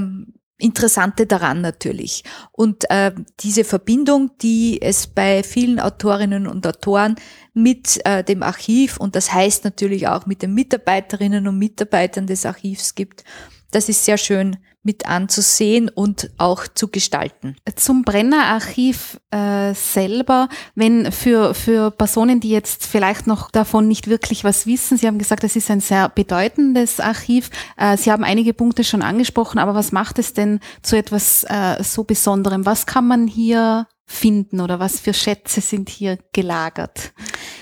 Interessante 0.58 1.26
daran 1.26 1.62
natürlich. 1.62 2.24
Und 2.52 2.90
äh, 2.90 3.12
diese 3.40 3.64
Verbindung, 3.64 4.32
die 4.42 4.82
es 4.82 5.08
bei 5.08 5.44
vielen 5.44 5.80
Autorinnen 5.80 6.48
und 6.48 6.66
Autoren 6.66 7.16
mit 7.54 8.00
äh, 8.06 8.24
dem 8.24 8.42
Archiv 8.42 8.98
und 8.98 9.16
das 9.16 9.34
heißt 9.34 9.66
natürlich 9.66 10.08
auch 10.08 10.28
mit 10.28 10.44
den 10.44 10.54
Mitarbeiterinnen 10.54 11.48
und 11.48 11.58
Mitarbeitern 11.58 12.28
des 12.28 12.46
Archivs 12.46 12.96
gibt, 12.96 13.24
das 13.72 13.90
ist 13.90 14.06
sehr 14.06 14.18
schön 14.18 14.58
mit 14.84 15.06
anzusehen 15.06 15.90
und 15.90 16.32
auch 16.38 16.68
zu 16.68 16.88
gestalten. 16.88 17.56
Zum 17.76 18.02
Brennerarchiv 18.04 19.20
äh, 19.30 19.76
selber, 19.76 20.50
wenn 20.74 21.12
für, 21.12 21.54
für 21.54 21.92
Personen, 21.92 22.40
die 22.40 22.50
jetzt 22.50 22.88
vielleicht 22.88 23.28
noch 23.28 23.52
davon 23.52 23.88
nicht 23.88 24.08
wirklich 24.08 24.44
was 24.44 24.66
wissen, 24.66 24.98
Sie 24.98 25.06
haben 25.06 25.20
gesagt, 25.20 25.44
es 25.44 25.56
ist 25.56 25.70
ein 25.70 25.82
sehr 25.82 26.10
bedeutendes 26.10 27.00
Archiv. 27.00 27.52
Äh, 27.78 27.96
Sie 27.96 28.12
haben 28.12 28.24
einige 28.24 28.54
Punkte 28.54 28.84
schon 28.84 29.04
angesprochen, 29.04 29.60
aber 29.60 29.76
was 29.76 29.92
macht 29.92 30.18
es 30.18 30.34
denn 30.34 30.60
zu 30.82 30.98
etwas 30.98 31.44
äh, 31.44 31.84
so 31.84 32.04
Besonderem? 32.04 32.66
Was 32.66 32.88
kann 32.88 33.06
man 33.06 33.28
hier 33.28 33.86
finden 34.12 34.60
oder 34.60 34.80
was 34.80 35.00
für 35.00 35.14
Schätze 35.14 35.62
sind 35.62 35.90
hier 35.90 36.20
gelagert? 36.34 37.14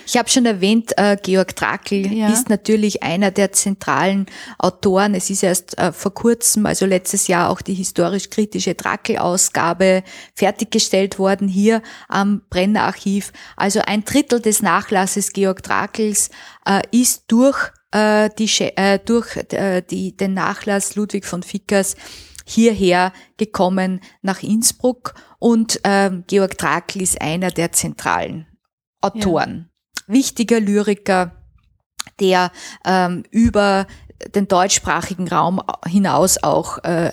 Ich 0.06 0.18
habe 0.18 0.27
schon 0.27 0.48
erwähnt, 0.48 0.91
äh, 0.98 1.18
Georg 1.22 1.56
Trakl 1.56 2.12
ja. 2.12 2.29
ist 2.29 2.50
natürlich 2.50 3.03
einer 3.03 3.29
der 3.29 3.51
zentralen 3.51 4.25
Autoren. 4.58 5.13
Es 5.13 5.29
ist 5.29 5.44
erst 5.44 5.77
äh, 5.77 5.91
vor 5.91 6.13
kurzem, 6.13 6.65
also 6.65 6.88
letztes 6.88 7.27
Jahr, 7.27 7.50
auch 7.50 7.62
die 7.62 7.75
historisch-kritische 7.75 8.75
Trakl-Ausgabe 8.75 10.03
fertiggestellt 10.34 11.20
worden 11.20 11.48
hier 11.48 11.84
am 12.08 12.41
Brennerarchiv. 12.50 13.32
Also 13.56 13.82
ein 13.86 14.03
Drittel 14.03 14.41
des 14.41 14.63
Nachlasses 14.63 15.32
Georg 15.32 15.62
Trakls 15.62 16.32
äh, 16.65 16.82
ist 16.91 17.25
durch, 17.27 17.72
äh, 17.91 18.32
die, 18.39 18.50
äh, 18.75 18.98
durch 18.98 19.38
äh, 19.51 19.84
die, 19.84 20.18
den 20.18 20.34
Nachlass 20.34 20.96
Ludwig 20.96 21.25
von 21.25 21.44
Fickers 21.44 21.96
hierher 22.50 23.13
gekommen 23.38 24.01
nach 24.22 24.44
Innsbruck 24.44 25.13
und 25.39 25.79
ähm, 25.84 26.24
Georg 26.27 26.58
Trakl 26.58 27.01
ist 27.01 27.22
einer 27.22 27.51
der 27.51 27.72
zentralen 27.72 28.48
Autoren. 29.01 29.70
Ja. 30.08 30.13
Wichtiger 30.13 30.60
Lyriker, 30.60 31.32
der 32.20 32.51
ähm, 32.86 33.24
über 33.32 33.86
den 34.36 34.48
deutschsprachigen 34.48 35.27
Raum 35.27 35.62
hinaus 35.88 36.44
auch 36.44 36.84
äh, 36.84 37.12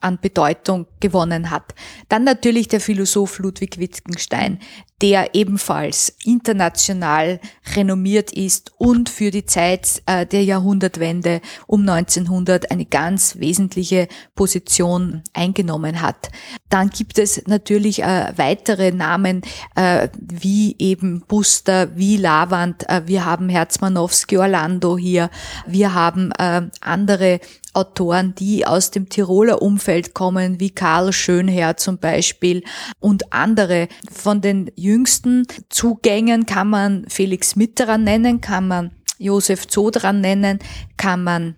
an 0.00 0.18
Bedeutung 0.20 0.86
gewonnen 1.00 1.50
hat. 1.50 1.74
Dann 2.08 2.24
natürlich 2.24 2.68
der 2.68 2.80
Philosoph 2.80 3.38
Ludwig 3.38 3.78
Wittgenstein, 3.78 4.58
der 5.00 5.34
ebenfalls 5.34 6.12
international 6.24 7.40
renommiert 7.76 8.32
ist 8.32 8.72
und 8.78 9.08
für 9.08 9.30
die 9.30 9.44
Zeit 9.44 10.02
äh, 10.06 10.26
der 10.26 10.42
Jahrhundertwende 10.42 11.40
um 11.66 11.88
1900 11.88 12.70
eine 12.70 12.84
ganz 12.84 13.36
wesentliche 13.38 14.08
Position 14.34 15.22
eingenommen 15.34 16.02
hat. 16.02 16.30
Dann 16.68 16.90
gibt 16.90 17.18
es 17.18 17.46
natürlich 17.46 18.02
äh, 18.02 18.32
weitere 18.36 18.90
Namen 18.90 19.42
äh, 19.76 20.08
wie 20.20 20.74
eben 20.78 21.22
Buster, 21.28 21.96
wie 21.96 22.16
Lavand, 22.16 22.86
wir 23.06 23.24
haben 23.24 23.48
Herzmanowski 23.48 24.38
Orlando 24.38 24.96
hier, 24.96 25.30
wir 25.66 25.94
haben 25.94 26.32
andere 26.80 27.40
Autoren, 27.78 28.34
die 28.34 28.66
aus 28.66 28.90
dem 28.90 29.08
Tiroler 29.08 29.62
Umfeld 29.62 30.12
kommen, 30.12 30.58
wie 30.58 30.70
Karl 30.70 31.12
Schönherr 31.12 31.76
zum 31.76 31.98
Beispiel 31.98 32.64
und 32.98 33.32
andere. 33.32 33.86
Von 34.10 34.40
den 34.40 34.72
jüngsten 34.74 35.46
Zugängen 35.68 36.44
kann 36.44 36.68
man 36.68 37.06
Felix 37.08 37.54
Mitterer 37.54 37.96
nennen, 37.96 38.40
kann 38.40 38.66
man 38.66 38.90
Josef 39.18 39.68
Zodran 39.68 40.20
nennen, 40.20 40.58
kann 40.96 41.22
man 41.22 41.54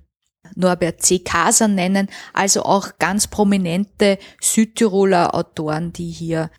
Norbert 0.57 1.01
C. 1.01 1.21
Kaser 1.21 1.69
nennen, 1.69 2.09
also 2.35 2.65
auch 2.65 2.99
ganz 2.99 3.27
prominente 3.27 4.19
Südtiroler 4.43 5.35
Autoren, 5.35 5.93
die 5.95 6.11
hier 6.11 6.51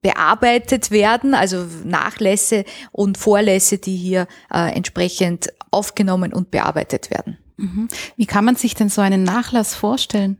bearbeitet 0.00 0.92
werden, 0.92 1.34
also 1.34 1.66
Nachlässe 1.84 2.64
und 2.92 3.18
Vorlässe, 3.18 3.78
die 3.78 3.96
hier 3.96 4.28
äh, 4.52 4.72
entsprechend 4.72 5.48
aufgenommen 5.72 6.32
und 6.32 6.52
bearbeitet 6.52 7.10
werden. 7.10 7.38
Mhm. 7.58 7.88
Wie 8.16 8.26
kann 8.26 8.44
man 8.44 8.56
sich 8.56 8.74
denn 8.74 8.88
so 8.88 9.02
einen 9.02 9.24
Nachlass 9.24 9.74
vorstellen? 9.74 10.38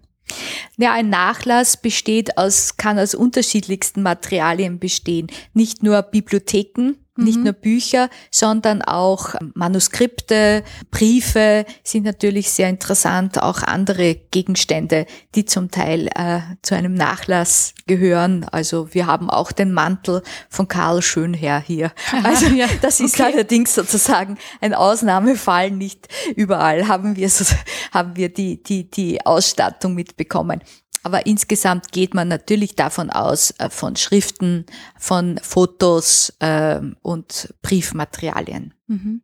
Ja, 0.76 0.92
ein 0.92 1.08
Nachlass 1.08 1.76
besteht 1.76 2.38
aus, 2.38 2.76
kann 2.76 2.98
aus 2.98 3.14
unterschiedlichsten 3.14 4.02
Materialien 4.02 4.78
bestehen. 4.78 5.28
Nicht 5.54 5.82
nur 5.82 6.02
Bibliotheken, 6.02 6.94
nicht 7.18 7.38
mhm. 7.38 7.44
nur 7.44 7.52
Bücher, 7.52 8.08
sondern 8.30 8.82
auch 8.82 9.34
Manuskripte, 9.54 10.62
Briefe 10.90 11.64
sind 11.82 12.04
natürlich 12.04 12.50
sehr 12.50 12.68
interessant, 12.68 13.42
auch 13.42 13.62
andere 13.62 14.14
Gegenstände, 14.30 15.06
die 15.34 15.44
zum 15.44 15.70
Teil 15.70 16.08
äh, 16.14 16.40
zu 16.62 16.74
einem 16.74 16.94
Nachlass 16.94 17.74
gehören. 17.86 18.44
Also 18.44 18.94
wir 18.94 19.06
haben 19.06 19.30
auch 19.30 19.52
den 19.52 19.72
Mantel 19.72 20.22
von 20.48 20.68
Karl 20.68 21.02
Schönherr 21.02 21.60
hier. 21.60 21.92
Also 22.22 22.46
ja, 22.46 22.66
das 22.80 23.00
ist 23.00 23.20
okay. 23.20 23.32
allerdings 23.32 23.74
sozusagen 23.74 24.38
ein 24.60 24.74
Ausnahmefall. 24.74 25.70
Nicht 25.70 26.08
überall 26.36 26.88
haben 26.88 27.16
wir 27.16 27.28
so, 27.28 27.44
haben 27.92 28.16
wir 28.16 28.28
die 28.32 28.62
die 28.62 28.90
die 28.90 29.24
Ausstattung 29.24 29.94
mitbekommen. 29.94 30.62
Aber 31.02 31.26
insgesamt 31.26 31.92
geht 31.92 32.14
man 32.14 32.28
natürlich 32.28 32.76
davon 32.76 33.10
aus, 33.10 33.52
äh, 33.58 33.70
von 33.70 33.96
Schriften, 33.96 34.66
von 34.98 35.38
Fotos 35.42 36.32
äh, 36.40 36.80
und 37.02 37.54
Briefmaterialien. 37.62 38.74
Mhm. 38.86 39.22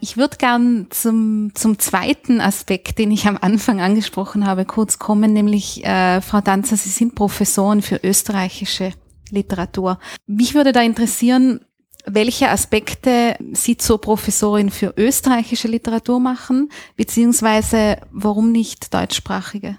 Ich 0.00 0.16
würde 0.16 0.36
gern 0.36 0.86
zum, 0.90 1.52
zum 1.54 1.78
zweiten 1.78 2.40
Aspekt, 2.40 2.98
den 2.98 3.10
ich 3.10 3.26
am 3.26 3.38
Anfang 3.40 3.80
angesprochen 3.80 4.46
habe, 4.46 4.64
kurz 4.64 4.98
kommen, 4.98 5.32
nämlich 5.32 5.84
äh, 5.84 6.20
Frau 6.20 6.40
Danzer, 6.40 6.76
Sie 6.76 6.88
sind 6.88 7.14
Professorin 7.14 7.82
für 7.82 8.00
österreichische 8.02 8.92
Literatur. 9.30 9.98
Mich 10.26 10.54
würde 10.54 10.72
da 10.72 10.80
interessieren, 10.80 11.60
welche 12.06 12.50
Aspekte 12.50 13.36
Sie 13.52 13.76
zur 13.76 14.00
Professorin 14.00 14.70
für 14.70 14.94
österreichische 14.96 15.68
Literatur 15.68 16.20
machen, 16.20 16.70
beziehungsweise 16.96 17.98
warum 18.10 18.52
nicht 18.52 18.92
deutschsprachige? 18.92 19.78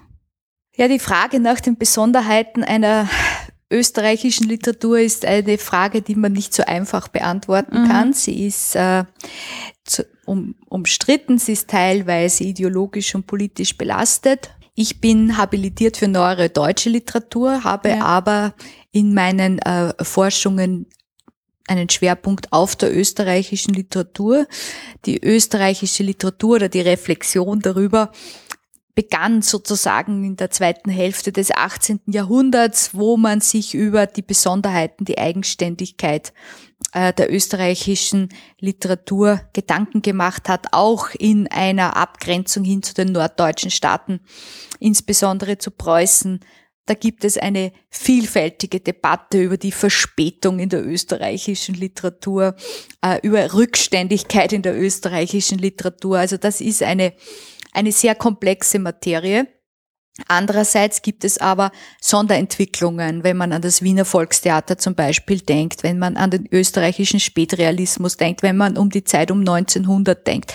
Ja, 0.76 0.88
die 0.88 0.98
Frage 0.98 1.40
nach 1.40 1.60
den 1.60 1.78
Besonderheiten 1.78 2.62
einer 2.62 3.08
österreichischen 3.70 4.46
Literatur 4.46 4.98
ist 5.00 5.24
eine 5.24 5.56
Frage, 5.58 6.02
die 6.02 6.14
man 6.14 6.32
nicht 6.32 6.54
so 6.54 6.62
einfach 6.64 7.08
beantworten 7.08 7.82
mhm. 7.82 7.88
kann. 7.88 8.12
Sie 8.12 8.46
ist 8.46 8.76
äh, 8.76 9.04
zu, 9.84 10.04
um, 10.26 10.54
umstritten, 10.68 11.38
sie 11.38 11.52
ist 11.52 11.70
teilweise 11.70 12.44
ideologisch 12.44 13.14
und 13.14 13.26
politisch 13.26 13.76
belastet. 13.78 14.50
Ich 14.74 15.00
bin 15.00 15.38
habilitiert 15.38 15.96
für 15.96 16.08
neuere 16.08 16.50
deutsche 16.50 16.90
Literatur, 16.90 17.64
habe 17.64 17.88
ja. 17.90 18.04
aber 18.04 18.54
in 18.92 19.14
meinen 19.14 19.58
äh, 19.60 19.94
Forschungen 20.04 20.86
einen 21.66 21.88
Schwerpunkt 21.88 22.52
auf 22.52 22.76
der 22.76 22.94
österreichischen 22.94 23.74
Literatur. 23.74 24.46
Die 25.06 25.24
österreichische 25.24 26.02
Literatur 26.02 26.56
oder 26.56 26.68
die 26.68 26.82
Reflexion 26.82 27.60
darüber 27.60 28.12
begann 28.96 29.42
sozusagen 29.42 30.24
in 30.24 30.36
der 30.36 30.50
zweiten 30.50 30.90
Hälfte 30.90 31.30
des 31.30 31.52
18. 31.52 32.00
Jahrhunderts, 32.06 32.94
wo 32.94 33.18
man 33.18 33.42
sich 33.42 33.74
über 33.74 34.06
die 34.06 34.22
Besonderheiten, 34.22 35.04
die 35.04 35.18
Eigenständigkeit 35.18 36.32
äh, 36.92 37.12
der 37.12 37.30
österreichischen 37.30 38.30
Literatur 38.58 39.42
Gedanken 39.52 40.00
gemacht 40.00 40.48
hat, 40.48 40.68
auch 40.72 41.10
in 41.10 41.46
einer 41.46 41.94
Abgrenzung 41.94 42.64
hin 42.64 42.82
zu 42.82 42.94
den 42.94 43.12
norddeutschen 43.12 43.70
Staaten, 43.70 44.20
insbesondere 44.80 45.58
zu 45.58 45.70
Preußen. 45.70 46.40
Da 46.86 46.94
gibt 46.94 47.24
es 47.24 47.36
eine 47.36 47.72
vielfältige 47.90 48.80
Debatte 48.80 49.42
über 49.42 49.58
die 49.58 49.72
Verspätung 49.72 50.58
in 50.58 50.70
der 50.70 50.86
österreichischen 50.86 51.74
Literatur, 51.74 52.56
äh, 53.02 53.20
über 53.22 53.52
Rückständigkeit 53.52 54.54
in 54.54 54.62
der 54.62 54.80
österreichischen 54.80 55.58
Literatur. 55.58 56.18
Also 56.18 56.38
das 56.38 56.62
ist 56.62 56.82
eine 56.82 57.12
eine 57.76 57.92
sehr 57.92 58.14
komplexe 58.14 58.78
Materie. 58.78 59.46
Andererseits 60.28 61.02
gibt 61.02 61.24
es 61.24 61.36
aber 61.36 61.70
Sonderentwicklungen, 62.00 63.22
wenn 63.22 63.36
man 63.36 63.52
an 63.52 63.60
das 63.60 63.82
Wiener 63.82 64.06
Volkstheater 64.06 64.78
zum 64.78 64.94
Beispiel 64.94 65.40
denkt, 65.40 65.82
wenn 65.82 65.98
man 65.98 66.16
an 66.16 66.30
den 66.30 66.48
österreichischen 66.50 67.20
Spätrealismus 67.20 68.16
denkt, 68.16 68.42
wenn 68.42 68.56
man 68.56 68.78
um 68.78 68.88
die 68.88 69.04
Zeit 69.04 69.30
um 69.30 69.40
1900 69.40 70.26
denkt, 70.26 70.54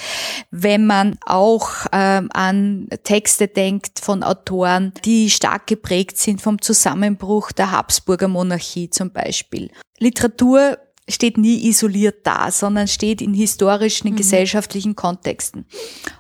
wenn 0.50 0.88
man 0.88 1.18
auch 1.28 1.70
ähm, 1.92 2.30
an 2.34 2.88
Texte 3.04 3.48
denkt 3.48 4.00
von 4.00 4.24
Autoren, 4.24 4.94
die 5.06 5.30
stark 5.30 5.68
geprägt 5.68 6.18
sind 6.18 6.42
vom 6.42 6.60
Zusammenbruch 6.60 7.52
der 7.52 7.72
Habsburger 7.72 8.30
Monarchie 8.30 8.90
zum 8.90 9.12
Beispiel. 9.12 9.70
Literatur 10.00 10.80
steht 11.10 11.38
nie 11.38 11.68
isoliert 11.68 12.26
da, 12.26 12.52
sondern 12.52 12.88
steht 12.88 13.22
in 13.22 13.34
historischen, 13.34 14.12
mhm. 14.12 14.16
gesellschaftlichen 14.16 14.96
Kontexten. 14.96 15.66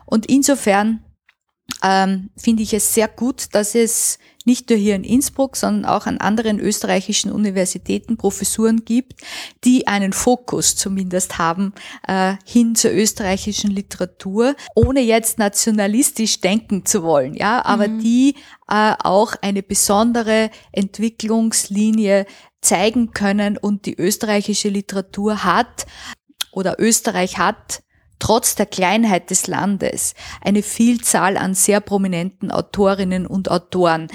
Und 0.05 0.25
insofern 0.25 1.03
ähm, 1.83 2.29
finde 2.37 2.63
ich 2.63 2.73
es 2.73 2.93
sehr 2.93 3.07
gut, 3.07 3.47
dass 3.53 3.75
es 3.75 4.19
nicht 4.45 4.69
nur 4.69 4.79
hier 4.79 4.95
in 4.95 5.03
Innsbruck, 5.03 5.55
sondern 5.55 5.85
auch 5.85 6.07
an 6.07 6.17
anderen 6.17 6.59
österreichischen 6.59 7.31
Universitäten 7.31 8.17
Professuren 8.17 8.85
gibt, 8.85 9.21
die 9.63 9.87
einen 9.87 10.13
Fokus 10.13 10.75
zumindest 10.75 11.37
haben 11.37 11.73
äh, 12.07 12.35
hin 12.45 12.75
zur 12.75 12.91
österreichischen 12.91 13.71
Literatur, 13.71 14.55
ohne 14.75 15.01
jetzt 15.01 15.37
nationalistisch 15.37 16.41
denken 16.41 16.85
zu 16.85 17.03
wollen, 17.03 17.35
ja, 17.35 17.63
aber 17.65 17.87
mhm. 17.87 17.99
die 17.99 18.35
äh, 18.67 18.93
auch 19.03 19.35
eine 19.41 19.61
besondere 19.61 20.49
Entwicklungslinie 20.71 22.25
zeigen 22.61 23.11
können 23.11 23.57
und 23.57 23.85
die 23.85 23.97
österreichische 23.97 24.69
Literatur 24.69 25.43
hat 25.43 25.85
oder 26.51 26.79
Österreich 26.79 27.37
hat 27.37 27.81
trotz 28.21 28.55
der 28.55 28.67
Kleinheit 28.67 29.29
des 29.31 29.47
Landes 29.47 30.13
eine 30.41 30.63
Vielzahl 30.63 31.37
an 31.37 31.55
sehr 31.55 31.81
prominenten 31.81 32.51
Autorinnen 32.51 33.25
und 33.25 33.49
Autoren. 33.49 34.07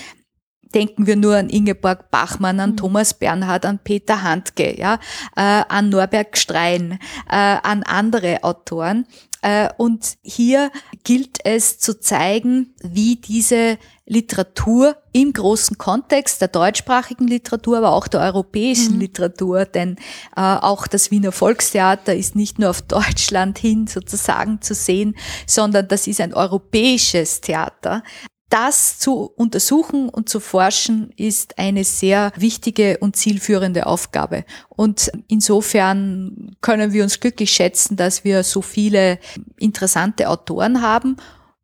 Denken 0.74 1.06
wir 1.06 1.16
nur 1.16 1.36
an 1.36 1.48
Ingeborg 1.48 2.10
Bachmann, 2.10 2.60
an 2.60 2.72
mhm. 2.72 2.76
Thomas 2.76 3.14
Bernhard, 3.14 3.66
an 3.66 3.80
Peter 3.82 4.22
Handke, 4.22 4.78
ja, 4.78 5.00
äh, 5.36 5.40
an 5.68 5.90
Norberg 5.90 6.36
Strein, 6.36 6.98
äh, 7.28 7.36
an 7.36 7.82
andere 7.82 8.44
Autoren. 8.44 9.06
Äh, 9.42 9.68
und 9.76 10.16
hier 10.22 10.70
gilt 11.04 11.38
es 11.44 11.78
zu 11.78 11.98
zeigen, 12.00 12.74
wie 12.82 13.16
diese 13.16 13.78
Literatur 14.06 14.96
im 15.12 15.32
großen 15.32 15.78
Kontext 15.78 16.40
der 16.40 16.48
deutschsprachigen 16.48 17.26
Literatur, 17.26 17.78
aber 17.78 17.92
auch 17.92 18.06
der 18.06 18.20
europäischen 18.20 18.94
mhm. 18.94 19.00
Literatur, 19.00 19.64
denn 19.64 19.96
äh, 20.36 20.40
auch 20.40 20.86
das 20.86 21.10
Wiener 21.10 21.32
Volkstheater 21.32 22.14
ist 22.14 22.36
nicht 22.36 22.58
nur 22.58 22.70
auf 22.70 22.82
Deutschland 22.82 23.58
hin 23.58 23.86
sozusagen 23.88 24.62
zu 24.62 24.74
sehen, 24.74 25.16
sondern 25.46 25.88
das 25.88 26.06
ist 26.06 26.20
ein 26.20 26.34
europäisches 26.34 27.40
Theater. 27.40 28.02
Das 28.48 29.00
zu 29.00 29.24
untersuchen 29.24 30.08
und 30.08 30.28
zu 30.28 30.38
forschen 30.38 31.10
ist 31.16 31.58
eine 31.58 31.82
sehr 31.82 32.32
wichtige 32.36 32.98
und 32.98 33.16
zielführende 33.16 33.86
Aufgabe. 33.86 34.44
Und 34.68 35.10
insofern 35.26 36.56
können 36.60 36.92
wir 36.92 37.02
uns 37.02 37.18
glücklich 37.18 37.50
schätzen, 37.50 37.96
dass 37.96 38.22
wir 38.22 38.44
so 38.44 38.62
viele 38.62 39.18
interessante 39.56 40.28
Autoren 40.30 40.80
haben 40.80 41.16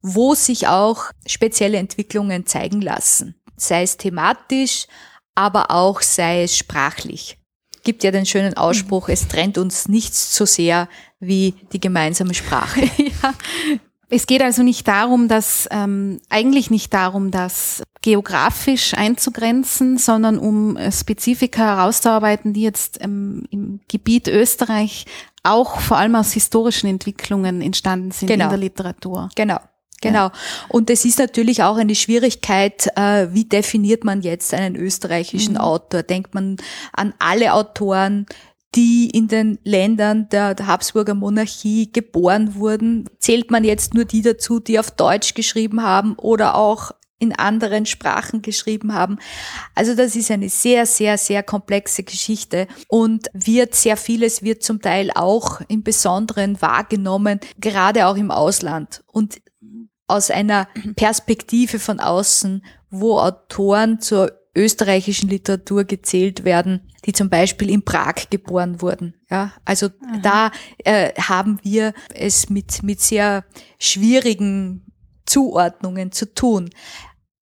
wo 0.02 0.34
sich 0.34 0.66
auch 0.68 1.04
spezielle 1.26 1.78
Entwicklungen 1.78 2.46
zeigen 2.46 2.80
lassen, 2.80 3.36
sei 3.56 3.82
es 3.82 3.96
thematisch, 3.96 4.86
aber 5.34 5.70
auch 5.70 6.02
sei 6.02 6.42
es 6.42 6.56
sprachlich. 6.56 7.38
Gibt 7.84 8.04
ja 8.04 8.10
den 8.10 8.26
schönen 8.26 8.56
Ausspruch, 8.56 9.08
es 9.08 9.26
trennt 9.28 9.58
uns 9.58 9.88
nichts 9.88 10.36
so 10.36 10.44
sehr 10.44 10.88
wie 11.18 11.54
die 11.72 11.80
gemeinsame 11.80 12.34
Sprache. 12.34 12.82
ja. 12.96 13.34
Es 14.08 14.26
geht 14.26 14.42
also 14.42 14.62
nicht 14.62 14.86
darum, 14.86 15.26
dass 15.26 15.66
ähm, 15.70 16.20
eigentlich 16.28 16.70
nicht 16.70 16.92
darum, 16.92 17.30
das 17.30 17.82
geografisch 18.02 18.92
einzugrenzen, 18.92 19.96
sondern 19.96 20.38
um 20.38 20.76
Spezifika 20.90 21.76
herauszuarbeiten, 21.76 22.52
die 22.52 22.60
jetzt 22.60 23.00
ähm, 23.00 23.44
im 23.50 23.80
Gebiet 23.88 24.28
Österreich 24.28 25.06
auch 25.44 25.80
vor 25.80 25.96
allem 25.96 26.14
aus 26.14 26.32
historischen 26.32 26.88
Entwicklungen 26.88 27.62
entstanden 27.62 28.10
sind 28.10 28.28
genau. 28.28 28.44
in 28.44 28.50
der 28.50 28.58
Literatur. 28.58 29.30
Genau. 29.34 29.60
Genau. 30.02 30.30
Und 30.68 30.90
es 30.90 31.04
ist 31.04 31.18
natürlich 31.18 31.62
auch 31.62 31.76
eine 31.76 31.94
Schwierigkeit, 31.94 32.88
äh, 32.96 33.28
wie 33.30 33.44
definiert 33.44 34.04
man 34.04 34.20
jetzt 34.20 34.52
einen 34.52 34.76
österreichischen 34.76 35.54
mhm. 35.54 35.60
Autor? 35.60 36.02
Denkt 36.02 36.34
man 36.34 36.56
an 36.92 37.14
alle 37.18 37.54
Autoren, 37.54 38.26
die 38.74 39.10
in 39.10 39.28
den 39.28 39.58
Ländern 39.64 40.28
der, 40.30 40.54
der, 40.54 40.66
Habsburger 40.66 41.14
Monarchie 41.14 41.90
geboren 41.92 42.56
wurden? 42.56 43.08
Zählt 43.18 43.50
man 43.50 43.64
jetzt 43.64 43.94
nur 43.94 44.04
die 44.04 44.22
dazu, 44.22 44.60
die 44.60 44.78
auf 44.78 44.90
Deutsch 44.90 45.34
geschrieben 45.34 45.82
haben 45.82 46.14
oder 46.16 46.56
auch 46.56 46.92
in 47.22 47.32
anderen 47.32 47.86
Sprachen 47.86 48.42
geschrieben 48.42 48.94
haben. 48.94 49.18
Also 49.76 49.94
das 49.94 50.16
ist 50.16 50.32
eine 50.32 50.48
sehr, 50.48 50.86
sehr, 50.86 51.16
sehr 51.16 51.44
komplexe 51.44 52.02
Geschichte 52.02 52.66
und 52.88 53.28
wird 53.32 53.76
sehr 53.76 53.96
vieles 53.96 54.42
wird 54.42 54.64
zum 54.64 54.82
Teil 54.82 55.12
auch 55.14 55.60
im 55.68 55.84
Besonderen 55.84 56.60
wahrgenommen, 56.60 57.38
gerade 57.60 58.08
auch 58.08 58.16
im 58.16 58.32
Ausland. 58.32 59.04
Und 59.06 59.40
aus 60.12 60.30
einer 60.30 60.68
Perspektive 60.96 61.78
von 61.78 62.00
außen, 62.00 62.64
wo 62.90 63.18
Autoren 63.18 64.00
zur 64.00 64.32
österreichischen 64.54 65.30
Literatur 65.30 65.84
gezählt 65.84 66.44
werden, 66.44 66.88
die 67.06 67.12
zum 67.12 67.30
Beispiel 67.30 67.70
in 67.70 67.84
Prag 67.84 68.28
geboren 68.30 68.82
wurden. 68.82 69.14
Ja, 69.30 69.52
also 69.64 69.86
Aha. 69.86 70.18
da 70.22 70.50
äh, 70.84 71.12
haben 71.14 71.58
wir 71.62 71.94
es 72.14 72.50
mit 72.50 72.82
mit 72.82 73.00
sehr 73.00 73.44
schwierigen 73.78 74.92
Zuordnungen 75.24 76.12
zu 76.12 76.34
tun. 76.34 76.70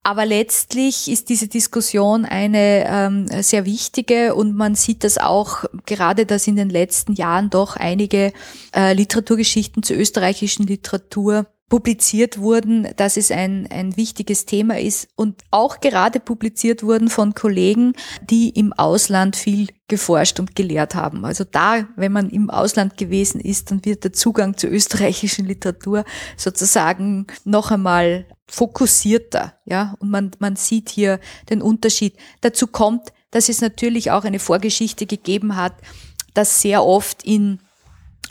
Aber 0.03 0.25
letztlich 0.25 1.11
ist 1.11 1.29
diese 1.29 1.47
Diskussion 1.49 2.25
eine 2.25 2.87
ähm, 2.89 3.27
sehr 3.43 3.67
wichtige 3.67 4.35
und 4.35 4.55
man 4.55 4.75
sieht 4.75 5.05
das 5.05 5.19
auch 5.19 5.65
gerade, 5.85 6.25
dass 6.25 6.47
in 6.47 6.57
den 6.57 6.71
letzten 6.71 7.13
Jahren 7.13 7.51
doch 7.51 7.77
einige 7.77 8.33
äh, 8.75 8.95
Literaturgeschichten 8.95 9.83
zur 9.83 9.99
österreichischen 9.99 10.67
Literatur 10.67 11.47
publiziert 11.71 12.39
wurden, 12.39 12.89
dass 12.97 13.17
es 13.17 13.31
ein, 13.31 13.69
ein 13.71 13.97
wichtiges 13.97 14.45
Thema 14.45 14.79
ist 14.79 15.09
und 15.15 15.41
auch 15.53 15.81
gerade 15.81 16.19
publiziert 16.19 16.83
wurden 16.83 17.09
von 17.09 17.33
Kollegen, 17.35 17.95
die 18.21 18.51
im 18.51 18.73
Ausland 18.73 19.37
viel 19.37 19.69
geforscht 19.87 20.41
und 20.41 20.57
gelehrt 20.57 20.97
haben. 20.97 21.25
Also 21.25 21.45
da, 21.45 21.87
wenn 21.95 22.11
man 22.11 22.29
im 22.29 22.51
Ausland 22.51 22.99
gewesen 22.99 23.41
ist, 23.41 23.71
dann 23.71 23.85
wird 23.85 24.03
der 24.03 24.13
Zugang 24.13 24.57
zur 24.57 24.71
österreichischen 24.71 25.47
Literatur 25.47 26.05
sozusagen 26.37 27.29
noch 27.45 27.71
einmal 27.71 28.27
fokussierter, 28.49 29.55
ja, 29.65 29.95
und 30.01 30.11
man, 30.11 30.33
man 30.41 30.57
sieht 30.57 30.89
hier 30.89 31.21
den 31.51 31.63
Unterschied. 31.63 32.17
Dazu 32.41 32.67
kommt, 32.67 33.13
dass 33.31 33.49
es 33.49 33.61
natürlich 33.61 34.11
auch 34.11 34.25
eine 34.25 34.41
Vorgeschichte 34.41 35.07
gegeben 35.07 35.55
hat, 35.55 35.75
dass 36.35 36.63
sehr 36.63 36.85
oft 36.85 37.23
in 37.23 37.61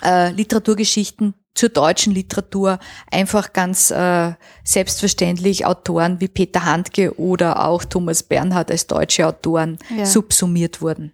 äh, 0.04 0.32
Literaturgeschichten 0.34 1.36
zur 1.56 1.70
deutschen 1.70 2.14
Literatur 2.14 2.80
einfach 3.12 3.54
ganz 3.54 3.92
äh, 3.92 4.34
selbstverständlich 4.64 5.66
Autoren 5.66 6.22
wie 6.22 6.28
Peter 6.28 6.66
Handke 6.66 7.20
oder 7.20 7.66
auch 7.66 7.84
Thomas 7.84 8.24
Bernhard 8.24 8.72
als 8.72 8.88
deutsche 8.88 9.28
Autoren 9.28 9.78
ja. 9.96 10.06
subsumiert 10.06 10.82
wurden. 10.82 11.14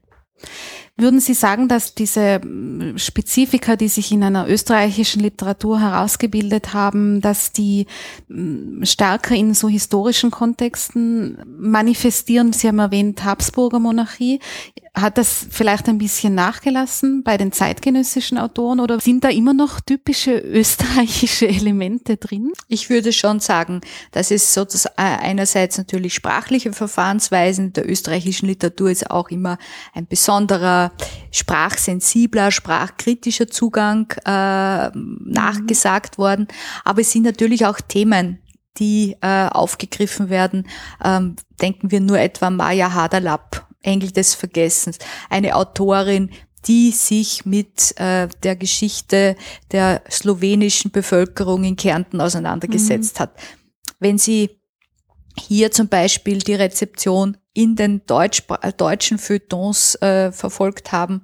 Würden 0.98 1.20
Sie 1.20 1.34
sagen, 1.34 1.68
dass 1.68 1.94
diese 1.94 2.40
hm, 2.42 2.98
Spezifika, 2.98 3.76
die 3.76 3.90
sich 3.90 4.14
in 4.14 4.24
einer 4.24 4.48
österreichischen 4.48 5.22
Literatur 5.22 5.82
herausgebildet 5.82 6.74
haben, 6.74 7.20
dass 7.20 7.52
die 7.52 7.88
hm, 8.30 8.80
stärker 8.84 9.36
in 9.36 9.54
so 9.54 9.68
historischen 9.68 10.32
Kontexten 10.32 11.38
manifestieren? 11.46 12.54
Sie 12.54 12.70
haben 12.70 12.80
erwähnt 12.80 13.26
Habsburger 13.26 13.80
Monarchie. 13.80 14.40
Hat 14.94 15.18
das 15.18 15.46
vielleicht 15.50 15.90
ein 15.90 15.98
bisschen 15.98 16.34
nachgelassen 16.36 17.22
bei 17.24 17.36
den 17.36 17.52
zeitgenössischen 17.52 18.38
Autoren 18.38 18.80
oder 18.80 19.02
sind 19.02 19.26
da 19.26 19.30
immer 19.30 19.54
noch 19.54 19.82
typische 19.82 20.32
österreichische 20.40 21.50
Elemente 21.50 22.16
drin? 22.16 22.54
Ich 22.70 22.90
würde 22.90 23.12
schon 23.12 23.42
sagen, 23.42 23.82
dass 24.14 24.32
es 24.32 24.54
sozusagen 24.54 24.96
einerseits 24.98 25.78
natürlich 25.78 26.14
sprachliche 26.14 26.72
Verfahrensweisen 26.72 27.74
der 27.74 27.90
österreichischen 27.90 28.46
Literatur 28.46 28.90
ist 28.90 29.12
auch 29.12 29.30
immer 29.30 29.58
ein 29.94 30.08
besonderer 30.08 30.85
sprachsensibler, 31.32 32.52
sprachkritischer 32.52 33.48
Zugang 33.48 34.12
äh, 34.26 34.90
nachgesagt 34.94 36.18
worden. 36.18 36.48
Aber 36.84 37.02
es 37.02 37.12
sind 37.12 37.24
natürlich 37.24 37.66
auch 37.66 37.80
Themen, 37.82 38.40
die 38.78 39.16
äh, 39.22 39.48
aufgegriffen 39.48 40.30
werden. 40.30 40.68
Ähm, 41.04 41.36
denken 41.62 41.92
wir 41.92 42.02
nur 42.02 42.20
etwa 42.20 42.50
Maya 42.50 42.94
Haderlapp, 42.94 43.68
Engel 43.82 44.12
des 44.12 44.34
Vergessens, 44.34 44.98
eine 45.30 45.56
Autorin, 45.56 46.32
die 46.68 46.92
sich 46.92 47.46
mit 47.46 47.98
äh, 48.00 48.28
der 48.44 48.56
Geschichte 48.56 49.36
der 49.72 50.02
slowenischen 50.10 50.92
Bevölkerung 50.92 51.64
in 51.64 51.76
Kärnten 51.76 52.20
auseinandergesetzt 52.22 53.20
mhm. 53.20 53.20
hat. 53.20 53.32
Wenn 54.00 54.18
Sie 54.18 54.60
hier 55.38 55.72
zum 55.72 55.88
Beispiel 55.88 56.40
die 56.40 56.56
Rezeption 56.56 57.38
in 57.56 57.76
den 57.76 58.06
Deutsch, 58.06 58.44
äh, 58.62 58.72
deutschen 58.72 59.18
Feuilletons 59.18 59.96
äh, 59.96 60.32
verfolgt 60.32 60.92
haben, 60.92 61.24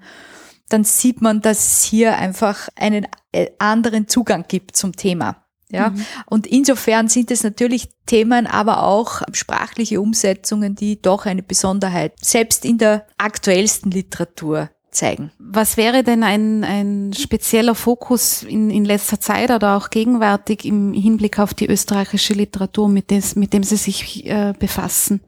dann 0.69 0.83
sieht 0.83 1.21
man, 1.21 1.41
dass 1.41 1.59
es 1.59 1.83
hier 1.83 2.17
einfach 2.17 2.69
einen 2.75 3.05
äh, 3.31 3.51
anderen 3.59 4.07
Zugang 4.07 4.45
gibt 4.47 4.75
zum 4.75 4.95
Thema. 4.95 5.45
Ja, 5.69 5.89
mhm. 5.89 6.05
und 6.25 6.47
insofern 6.47 7.07
sind 7.07 7.31
es 7.31 7.43
natürlich 7.43 7.89
Themen, 8.05 8.45
aber 8.45 8.83
auch 8.83 9.21
sprachliche 9.31 10.01
Umsetzungen, 10.01 10.75
die 10.75 11.01
doch 11.01 11.25
eine 11.25 11.43
Besonderheit 11.43 12.13
selbst 12.19 12.65
in 12.65 12.77
der 12.77 13.07
aktuellsten 13.17 13.89
Literatur 13.89 14.69
zeigen. 14.89 15.31
Was 15.39 15.77
wäre 15.77 16.03
denn 16.03 16.23
ein, 16.23 16.65
ein 16.65 17.13
spezieller 17.13 17.75
Fokus 17.75 18.43
in, 18.43 18.69
in 18.69 18.83
letzter 18.83 19.21
Zeit 19.21 19.49
oder 19.49 19.77
auch 19.77 19.89
gegenwärtig 19.89 20.65
im 20.65 20.91
Hinblick 20.91 21.39
auf 21.39 21.53
die 21.53 21.67
österreichische 21.67 22.33
Literatur, 22.33 22.89
mit, 22.89 23.09
des, 23.09 23.37
mit 23.37 23.53
dem 23.53 23.63
Sie 23.63 23.77
sich 23.77 24.25
äh, 24.25 24.53
befassen? 24.59 25.21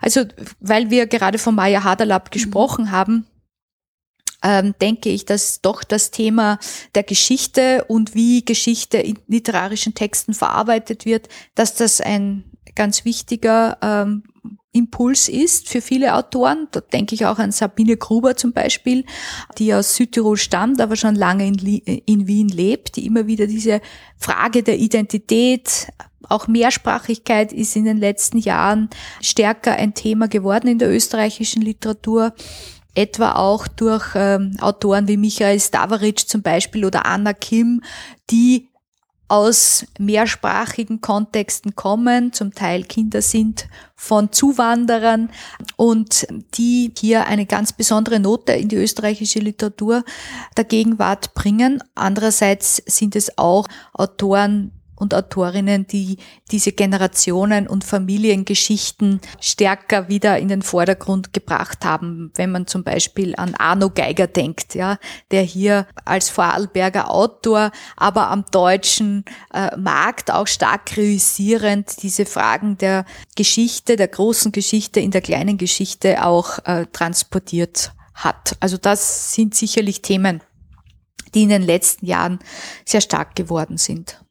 Also, 0.00 0.24
weil 0.60 0.90
wir 0.90 1.06
gerade 1.06 1.38
von 1.38 1.54
Maya 1.54 1.84
Haderlab 1.84 2.26
mhm. 2.26 2.30
gesprochen 2.30 2.84
mhm. 2.86 2.90
haben, 2.90 3.26
ähm, 4.42 4.74
denke 4.80 5.10
ich, 5.10 5.26
dass 5.26 5.60
doch 5.60 5.84
das 5.84 6.10
Thema 6.10 6.58
der 6.94 7.02
Geschichte 7.02 7.84
und 7.88 8.14
wie 8.14 8.44
Geschichte 8.44 8.98
in 8.98 9.18
literarischen 9.26 9.94
Texten 9.94 10.32
verarbeitet 10.32 11.04
wird, 11.04 11.28
dass 11.54 11.74
das 11.74 12.00
ein 12.00 12.44
ganz 12.74 13.04
wichtiger 13.04 13.78
ähm, 13.82 14.24
Impuls 14.72 15.28
ist 15.28 15.68
für 15.68 15.80
viele 15.80 16.14
Autoren. 16.14 16.68
Da 16.70 16.80
denke 16.80 17.14
ich 17.14 17.26
auch 17.26 17.38
an 17.38 17.50
Sabine 17.50 17.96
Gruber 17.96 18.36
zum 18.36 18.52
Beispiel, 18.52 19.04
die 19.58 19.74
aus 19.74 19.96
Südtirol 19.96 20.36
stammt, 20.36 20.80
aber 20.80 20.96
schon 20.96 21.16
lange 21.16 21.46
in, 21.46 21.56
in 21.56 22.26
Wien 22.26 22.48
lebt, 22.48 22.96
die 22.96 23.06
immer 23.06 23.26
wieder 23.26 23.46
diese 23.46 23.80
Frage 24.16 24.62
der 24.62 24.78
Identität, 24.78 25.88
auch 26.28 26.46
Mehrsprachigkeit 26.46 27.52
ist 27.52 27.74
in 27.74 27.84
den 27.84 27.98
letzten 27.98 28.38
Jahren 28.38 28.88
stärker 29.20 29.72
ein 29.72 29.94
Thema 29.94 30.28
geworden 30.28 30.68
in 30.68 30.78
der 30.78 30.90
österreichischen 30.90 31.62
Literatur 31.62 32.32
etwa 32.94 33.32
auch 33.32 33.68
durch 33.68 34.04
ähm, 34.14 34.56
Autoren 34.60 35.08
wie 35.08 35.16
Michael 35.16 35.60
Stavaric 35.60 36.28
zum 36.28 36.42
Beispiel 36.42 36.84
oder 36.84 37.06
Anna 37.06 37.32
Kim, 37.32 37.82
die 38.30 38.69
aus 39.30 39.86
mehrsprachigen 39.98 41.00
Kontexten 41.00 41.76
kommen, 41.76 42.32
zum 42.32 42.52
Teil 42.52 42.82
Kinder 42.82 43.22
sind 43.22 43.68
von 43.94 44.32
Zuwanderern 44.32 45.30
und 45.76 46.26
die 46.54 46.92
hier 46.98 47.26
eine 47.26 47.46
ganz 47.46 47.72
besondere 47.72 48.18
Note 48.18 48.52
in 48.52 48.68
die 48.68 48.76
österreichische 48.76 49.38
Literatur 49.38 50.02
der 50.56 50.64
Gegenwart 50.64 51.34
bringen. 51.34 51.80
Andererseits 51.94 52.82
sind 52.86 53.14
es 53.14 53.38
auch 53.38 53.68
Autoren, 53.92 54.72
und 55.00 55.14
Autorinnen, 55.14 55.86
die 55.86 56.18
diese 56.50 56.72
Generationen 56.72 57.66
und 57.66 57.84
Familiengeschichten 57.84 59.20
stärker 59.40 60.08
wieder 60.08 60.38
in 60.38 60.48
den 60.48 60.62
Vordergrund 60.62 61.32
gebracht 61.32 61.84
haben. 61.84 62.30
Wenn 62.34 62.50
man 62.52 62.66
zum 62.66 62.84
Beispiel 62.84 63.34
an 63.36 63.54
Arno 63.54 63.90
Geiger 63.90 64.26
denkt, 64.26 64.74
ja, 64.74 64.98
der 65.30 65.42
hier 65.42 65.86
als 66.04 66.28
Vorarlberger 66.28 67.10
Autor, 67.10 67.72
aber 67.96 68.30
am 68.30 68.44
deutschen 68.50 69.24
äh, 69.52 69.76
Markt 69.76 70.30
auch 70.30 70.46
stark 70.46 70.96
realisierend 70.96 72.02
diese 72.02 72.26
Fragen 72.26 72.76
der 72.78 73.04
Geschichte, 73.36 73.96
der 73.96 74.08
großen 74.08 74.52
Geschichte 74.52 75.00
in 75.00 75.10
der 75.10 75.22
kleinen 75.22 75.56
Geschichte 75.58 76.24
auch 76.24 76.58
äh, 76.66 76.86
transportiert 76.92 77.92
hat. 78.14 78.56
Also 78.60 78.76
das 78.76 79.32
sind 79.34 79.54
sicherlich 79.54 80.02
Themen, 80.02 80.42
die 81.34 81.42
in 81.44 81.48
den 81.48 81.62
letzten 81.62 82.06
Jahren 82.06 82.38
sehr 82.84 83.00
stark 83.00 83.34
geworden 83.34 83.78
sind. 83.78 84.22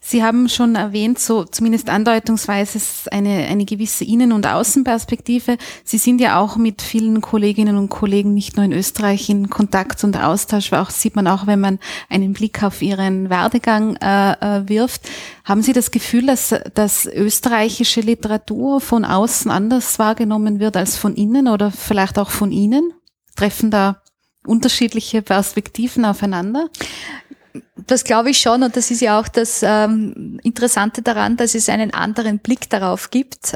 Sie 0.00 0.22
haben 0.22 0.48
schon 0.48 0.74
erwähnt, 0.74 1.18
so 1.18 1.44
zumindest 1.44 1.90
andeutungsweise 1.90 2.78
eine, 3.10 3.46
eine 3.46 3.66
gewisse 3.66 4.04
Innen- 4.04 4.32
und 4.32 4.46
Außenperspektive. 4.46 5.58
Sie 5.84 5.98
sind 5.98 6.20
ja 6.20 6.40
auch 6.40 6.56
mit 6.56 6.80
vielen 6.80 7.20
Kolleginnen 7.20 7.76
und 7.76 7.90
Kollegen 7.90 8.32
nicht 8.32 8.56
nur 8.56 8.64
in 8.64 8.72
Österreich 8.72 9.28
in 9.28 9.50
Kontakt 9.50 10.04
und 10.04 10.16
Austausch, 10.16 10.72
auch 10.72 10.90
sieht 10.90 11.14
man 11.14 11.26
auch, 11.26 11.46
wenn 11.46 11.60
man 11.60 11.78
einen 12.08 12.32
Blick 12.32 12.62
auf 12.62 12.80
Ihren 12.80 13.28
Werdegang 13.28 13.96
äh, 13.96 14.32
äh, 14.32 14.68
wirft. 14.68 15.02
Haben 15.44 15.62
Sie 15.62 15.72
das 15.72 15.90
Gefühl, 15.90 16.26
dass, 16.26 16.54
dass 16.74 17.04
österreichische 17.04 18.00
Literatur 18.00 18.80
von 18.80 19.04
außen 19.04 19.50
anders 19.50 19.98
wahrgenommen 19.98 20.58
wird 20.58 20.76
als 20.76 20.96
von 20.96 21.14
innen 21.14 21.48
oder 21.48 21.70
vielleicht 21.70 22.18
auch 22.18 22.30
von 22.30 22.50
Ihnen? 22.50 22.92
Treffen 23.36 23.70
da 23.70 24.02
unterschiedliche 24.46 25.22
Perspektiven 25.22 26.04
aufeinander? 26.04 26.68
Das 27.86 28.04
glaube 28.04 28.30
ich 28.30 28.38
schon 28.38 28.62
und 28.62 28.76
das 28.76 28.90
ist 28.90 29.00
ja 29.00 29.20
auch 29.20 29.28
das 29.28 29.60
ähm, 29.62 30.40
Interessante 30.42 31.00
daran, 31.02 31.36
dass 31.36 31.54
es 31.54 31.68
einen 31.68 31.94
anderen 31.94 32.40
Blick 32.40 32.68
darauf 32.68 33.10
gibt. 33.10 33.54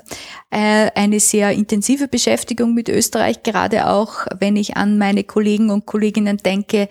Äh, 0.51 0.91
eine 0.95 1.19
sehr 1.19 1.51
intensive 1.51 2.07
Beschäftigung 2.07 2.73
mit 2.73 2.89
Österreich, 2.89 3.43
gerade 3.43 3.89
auch 3.89 4.27
wenn 4.39 4.57
ich 4.57 4.77
an 4.77 4.97
meine 4.97 5.25
Kollegen 5.25 5.71
und 5.71 5.87
Kolleginnen 5.87 6.37
denke 6.37 6.89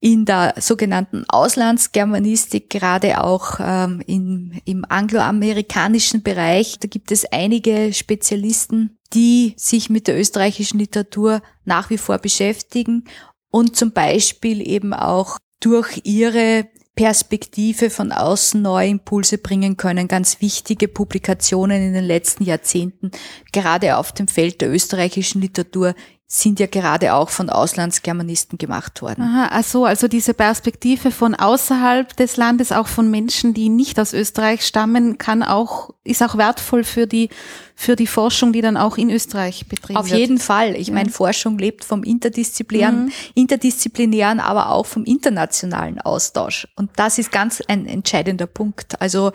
in 0.00 0.24
der 0.24 0.54
sogenannten 0.58 1.24
Auslandsgermanistik, 1.28 2.70
gerade 2.70 3.22
auch 3.22 3.60
ähm, 3.60 4.02
in, 4.06 4.60
im 4.64 4.84
angloamerikanischen 4.88 6.22
Bereich. 6.22 6.78
Da 6.80 6.88
gibt 6.88 7.12
es 7.12 7.24
einige 7.30 7.92
Spezialisten, 7.92 8.98
die 9.12 9.54
sich 9.56 9.90
mit 9.90 10.08
der 10.08 10.18
österreichischen 10.18 10.78
Literatur 10.78 11.42
nach 11.64 11.90
wie 11.90 11.98
vor 11.98 12.18
beschäftigen 12.18 13.04
und 13.50 13.76
zum 13.76 13.92
Beispiel 13.92 14.66
eben 14.66 14.94
auch 14.94 15.38
durch 15.62 16.00
ihre 16.04 16.66
Perspektive 16.94 17.88
von 17.88 18.12
außen 18.12 18.60
neue 18.60 18.88
Impulse 18.88 19.38
bringen 19.38 19.78
können. 19.78 20.08
Ganz 20.08 20.42
wichtige 20.42 20.88
Publikationen 20.88 21.82
in 21.82 21.94
den 21.94 22.04
letzten 22.04 22.44
Jahrzehnten, 22.44 23.10
gerade 23.50 23.96
auf 23.96 24.12
dem 24.12 24.28
Feld 24.28 24.60
der 24.60 24.70
österreichischen 24.70 25.40
Literatur, 25.40 25.94
sind 26.34 26.60
ja 26.60 26.66
gerade 26.66 27.12
auch 27.12 27.28
von 27.28 27.50
Auslandsgermanisten 27.50 28.56
gemacht 28.56 29.02
worden. 29.02 29.20
Aha, 29.20 29.48
also, 29.48 29.84
also 29.84 30.08
diese 30.08 30.32
Perspektive 30.32 31.10
von 31.10 31.34
außerhalb 31.34 32.16
des 32.16 32.38
Landes, 32.38 32.72
auch 32.72 32.86
von 32.86 33.10
Menschen, 33.10 33.52
die 33.52 33.68
nicht 33.68 34.00
aus 34.00 34.14
Österreich 34.14 34.64
stammen, 34.66 35.18
kann 35.18 35.42
auch, 35.42 35.90
ist 36.04 36.22
auch 36.22 36.38
wertvoll 36.38 36.84
für 36.84 37.06
die, 37.06 37.28
für 37.74 37.96
die 37.96 38.06
Forschung, 38.06 38.54
die 38.54 38.62
dann 38.62 38.78
auch 38.78 38.96
in 38.96 39.10
Österreich 39.10 39.68
betrieben 39.68 39.98
Auf 39.98 40.06
wird. 40.06 40.14
Auf 40.14 40.18
jeden 40.18 40.38
Fall. 40.38 40.74
Ich 40.74 40.88
ja. 40.88 40.94
meine, 40.94 41.10
Forschung 41.10 41.58
lebt 41.58 41.84
vom 41.84 42.02
interdisziplinären, 42.02 43.04
mhm. 43.04 43.12
interdisziplinären, 43.34 44.40
aber 44.40 44.70
auch 44.70 44.86
vom 44.86 45.04
internationalen 45.04 46.00
Austausch. 46.00 46.66
Und 46.76 46.92
das 46.96 47.18
ist 47.18 47.30
ganz 47.30 47.62
ein 47.68 47.84
entscheidender 47.84 48.46
Punkt. 48.46 48.98
Also 49.02 49.32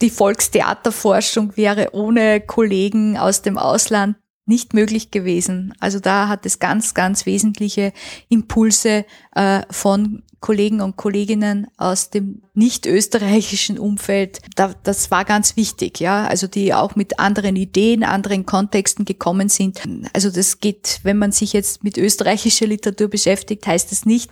die 0.00 0.10
Volkstheaterforschung 0.10 1.56
wäre 1.56 1.88
ohne 1.92 2.40
Kollegen 2.40 3.18
aus 3.18 3.42
dem 3.42 3.58
Ausland 3.58 4.14
nicht 4.46 4.74
möglich 4.74 5.10
gewesen. 5.10 5.74
Also 5.80 5.98
da 5.98 6.28
hat 6.28 6.46
es 6.46 6.58
ganz, 6.58 6.94
ganz 6.94 7.26
wesentliche 7.26 7.92
Impulse 8.28 9.04
äh, 9.34 9.62
von 9.70 10.22
Kollegen 10.40 10.80
und 10.80 10.96
Kolleginnen 10.96 11.66
aus 11.76 12.10
dem 12.10 12.42
nicht 12.54 12.86
österreichischen 12.86 13.78
Umfeld. 13.78 14.40
Da, 14.54 14.74
das 14.84 15.10
war 15.10 15.24
ganz 15.24 15.56
wichtig, 15.56 15.98
ja. 15.98 16.26
Also 16.26 16.46
die 16.46 16.72
auch 16.72 16.94
mit 16.94 17.18
anderen 17.18 17.56
Ideen, 17.56 18.04
anderen 18.04 18.46
Kontexten 18.46 19.04
gekommen 19.04 19.48
sind. 19.48 19.82
Also 20.12 20.30
das 20.30 20.60
geht, 20.60 21.00
wenn 21.02 21.18
man 21.18 21.32
sich 21.32 21.52
jetzt 21.52 21.82
mit 21.82 21.98
österreichischer 21.98 22.66
Literatur 22.66 23.08
beschäftigt, 23.08 23.66
heißt 23.66 23.90
es 23.90 24.00
das 24.00 24.06
nicht, 24.06 24.30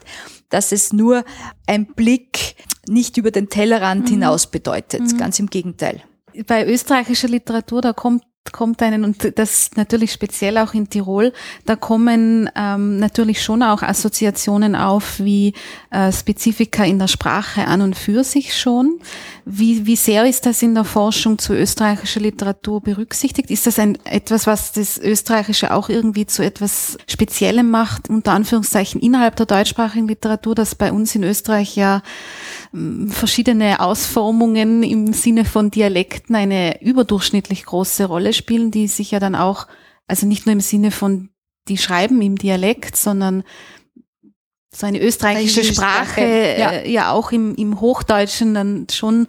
dass 0.50 0.70
es 0.70 0.92
nur 0.92 1.24
ein 1.66 1.87
Blick 1.87 2.55
nicht 2.87 3.16
über 3.16 3.33
den 3.33 3.48
Tellerrand 3.48 4.05
mhm. 4.05 4.11
hinaus 4.11 4.48
bedeutet. 4.48 5.00
Mhm. 5.00 5.18
Ganz 5.18 5.40
im 5.40 5.48
Gegenteil. 5.48 6.03
Bei 6.46 6.66
österreichischer 6.66 7.29
Literatur, 7.29 7.81
da 7.81 7.92
kommt 7.92 8.22
kommt 8.52 8.83
einen, 8.83 9.04
und 9.04 9.38
das 9.38 9.70
natürlich 9.76 10.12
speziell 10.12 10.59
auch 10.59 10.74
in 10.74 10.88
Tirol, 10.90 11.33
da 11.64 11.76
kommen 11.76 12.50
ähm, 12.54 12.98
natürlich 12.98 13.42
schon 13.42 13.62
auch 13.62 13.83
Assoziationen 13.83 14.76
auf 14.76 15.18
wie 15.18 15.54
äh, 15.90 16.12
Spezifika 16.12 16.85
in 16.85 16.98
der 16.98 17.09
Sprache 17.09 17.66
an 17.66 17.80
und 17.80 17.96
für 17.96 18.22
sich 18.22 18.57
schon. 18.57 19.00
Wie, 19.46 19.85
wie 19.85 19.96
sehr 19.96 20.24
ist 20.24 20.46
das 20.46 20.62
in 20.62 20.74
der 20.74 20.85
Forschung 20.85 21.38
zu 21.38 21.52
österreichischer 21.52 22.20
Literatur 22.20 22.80
berücksichtigt? 22.80 23.50
Ist 23.50 23.66
das 23.66 23.78
ein, 23.78 23.98
etwas, 24.07 24.46
was 24.46 24.72
das 24.72 24.96
Österreichische 24.96 25.74
auch 25.74 25.90
irgendwie 25.90 26.24
zu 26.24 26.42
etwas 26.42 26.96
Speziellem 27.07 27.70
macht, 27.70 28.09
unter 28.09 28.33
Anführungszeichen 28.33 29.02
innerhalb 29.02 29.37
der 29.37 29.44
deutschsprachigen 29.44 30.09
Literatur, 30.09 30.54
das 30.54 30.74
bei 30.74 30.90
uns 30.90 31.14
in 31.14 31.24
Österreich 31.24 31.76
ja 31.76 32.02
verschiedene 33.09 33.80
Ausformungen 33.80 34.83
im 34.83 35.12
Sinne 35.12 35.44
von 35.44 35.70
Dialekten 35.70 36.35
eine 36.35 36.83
überdurchschnittlich 36.83 37.66
große 37.66 38.07
Rolle 38.07 38.33
spielen, 38.33 38.70
die 38.70 38.88
sich 38.88 39.11
ja 39.11 39.20
dann 39.20 39.35
auch, 39.35 39.66
also 40.09 40.26
nicht 40.26 40.46
nur 40.46 40.54
im 40.54 40.61
Sinne 40.61 40.90
von, 40.90 41.28
die 41.68 41.76
schreiben 41.76 42.22
im 42.22 42.37
Dialekt, 42.37 42.96
sondern 42.96 43.44
so 44.74 44.87
eine 44.87 45.00
österreichische 45.00 45.64
Sprache, 45.64 46.06
Sprache 46.06 46.56
ja. 46.58 46.70
Äh, 46.70 46.90
ja. 46.90 47.12
auch 47.12 47.32
im, 47.32 47.54
im 47.54 47.80
Hochdeutschen 47.80 48.54
dann 48.54 48.87
schon 48.90 49.26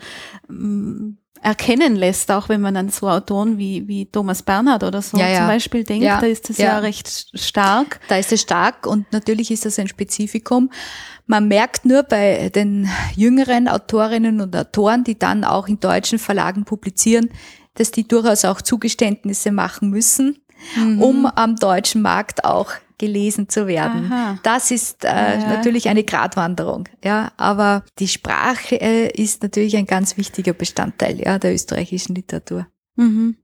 ähm, 0.50 1.18
erkennen 1.46 1.96
lässt, 1.96 2.32
auch 2.32 2.50
wenn 2.50 2.60
man 2.60 2.76
an 2.76 2.90
so 2.90 3.08
Autoren 3.08 3.60
wie, 3.60 3.88
wie 3.88 4.08
Thomas 4.08 4.42
Bernhard 4.42 4.84
oder 4.84 5.04
so 5.04 5.18
ja, 5.18 5.38
zum 5.38 5.48
Beispiel 5.48 5.84
denkt, 5.84 6.06
da 6.06 6.20
ist 6.22 6.50
das 6.50 6.58
ja. 6.58 6.80
recht 6.80 7.30
stark. 7.36 8.00
Da 8.08 8.18
ist 8.18 8.32
es 8.32 8.42
stark 8.42 8.88
und 8.88 9.12
natürlich 9.12 9.52
ist 9.52 9.64
das 9.64 9.78
ein 9.78 9.88
Spezifikum. 9.88 10.72
Man 11.28 11.48
merkt 11.48 11.86
nur 11.86 12.02
bei 12.02 12.50
den 12.50 12.90
jüngeren 13.16 13.68
Autorinnen 13.68 14.42
und 14.42 14.56
Autoren, 14.56 15.04
die 15.04 15.20
dann 15.20 15.44
auch 15.44 15.68
in 15.68 15.80
deutschen 15.80 16.18
Verlagen 16.18 16.66
publizieren, 16.66 17.30
dass 17.76 17.92
die 17.92 18.08
durchaus 18.08 18.44
auch 18.44 18.62
Zugeständnisse 18.62 19.52
machen 19.52 19.92
müssen, 19.92 20.40
mhm. 20.76 21.02
um 21.02 21.26
am 21.28 21.58
deutschen 21.58 22.02
Markt 22.02 22.44
auch 22.44 22.72
gelesen 22.98 23.50
zu 23.50 23.68
werden. 23.68 24.12
Aha. 24.12 24.40
Das 24.44 24.72
ist 24.72 25.04
äh, 25.04 25.08
ja. 25.08 25.48
natürlich 25.48 25.90
eine 25.90 26.04
Gratwanderung, 26.04 26.88
ja, 27.04 27.32
aber 27.38 27.84
die 28.00 28.08
Sprache 28.08 28.80
äh, 28.80 29.10
ist 29.10 29.44
natürlich 29.44 29.78
ein 29.78 29.86
ganz 29.86 30.18
wichtiger 30.18 30.54
Bestandteil 30.54 31.20
ja, 31.20 31.40
der 31.40 31.54
österreichischen 31.54 32.16
Literatur. 32.16 32.68
Mhm. 32.96 33.38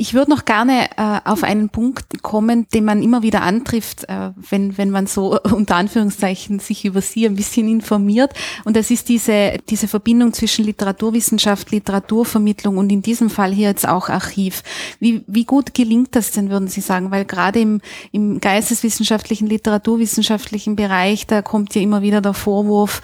Ich 0.00 0.14
würde 0.14 0.30
noch 0.30 0.44
gerne 0.44 0.88
äh, 0.96 1.18
auf 1.24 1.42
einen 1.42 1.70
Punkt 1.70 2.22
kommen, 2.22 2.68
den 2.72 2.84
man 2.84 3.02
immer 3.02 3.24
wieder 3.24 3.42
antrifft, 3.42 4.04
äh, 4.08 4.30
wenn, 4.48 4.78
wenn 4.78 4.90
man 4.90 5.08
so 5.08 5.40
unter 5.42 5.74
Anführungszeichen 5.74 6.60
sich 6.60 6.84
über 6.84 7.00
sie 7.00 7.26
ein 7.26 7.34
bisschen 7.34 7.68
informiert. 7.68 8.32
Und 8.64 8.76
das 8.76 8.92
ist 8.92 9.08
diese, 9.08 9.58
diese 9.68 9.88
Verbindung 9.88 10.32
zwischen 10.32 10.64
Literaturwissenschaft, 10.66 11.72
Literaturvermittlung 11.72 12.76
und 12.76 12.90
in 12.90 13.02
diesem 13.02 13.28
Fall 13.28 13.52
hier 13.52 13.70
jetzt 13.70 13.88
auch 13.88 14.08
Archiv. 14.08 14.62
Wie, 15.00 15.24
wie 15.26 15.44
gut 15.44 15.74
gelingt 15.74 16.14
das 16.14 16.30
denn, 16.30 16.48
würden 16.48 16.68
Sie 16.68 16.80
sagen? 16.80 17.10
Weil 17.10 17.24
gerade 17.24 17.58
im, 17.58 17.80
im 18.12 18.38
geisteswissenschaftlichen, 18.38 19.48
literaturwissenschaftlichen 19.48 20.76
Bereich, 20.76 21.26
da 21.26 21.42
kommt 21.42 21.74
ja 21.74 21.82
immer 21.82 22.02
wieder 22.02 22.20
der 22.20 22.34
Vorwurf, 22.34 23.02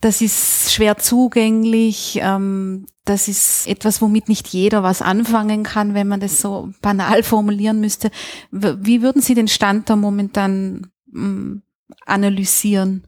das 0.00 0.20
ist 0.20 0.72
schwer 0.72 0.98
zugänglich. 0.98 2.18
Ähm, 2.22 2.86
das 3.04 3.28
ist 3.28 3.66
etwas, 3.66 4.02
womit 4.02 4.28
nicht 4.28 4.48
jeder 4.48 4.82
was 4.82 5.00
anfangen 5.00 5.62
kann, 5.62 5.94
wenn 5.94 6.08
man 6.08 6.20
das 6.20 6.40
so 6.40 6.70
banal 6.82 7.22
formulieren 7.22 7.80
müsste. 7.80 8.10
Wie 8.50 9.00
würden 9.02 9.22
Sie 9.22 9.34
den 9.34 9.48
Stand 9.48 9.88
da 9.88 9.96
momentan 9.96 10.90
ähm, 11.14 11.62
analysieren? 12.04 13.06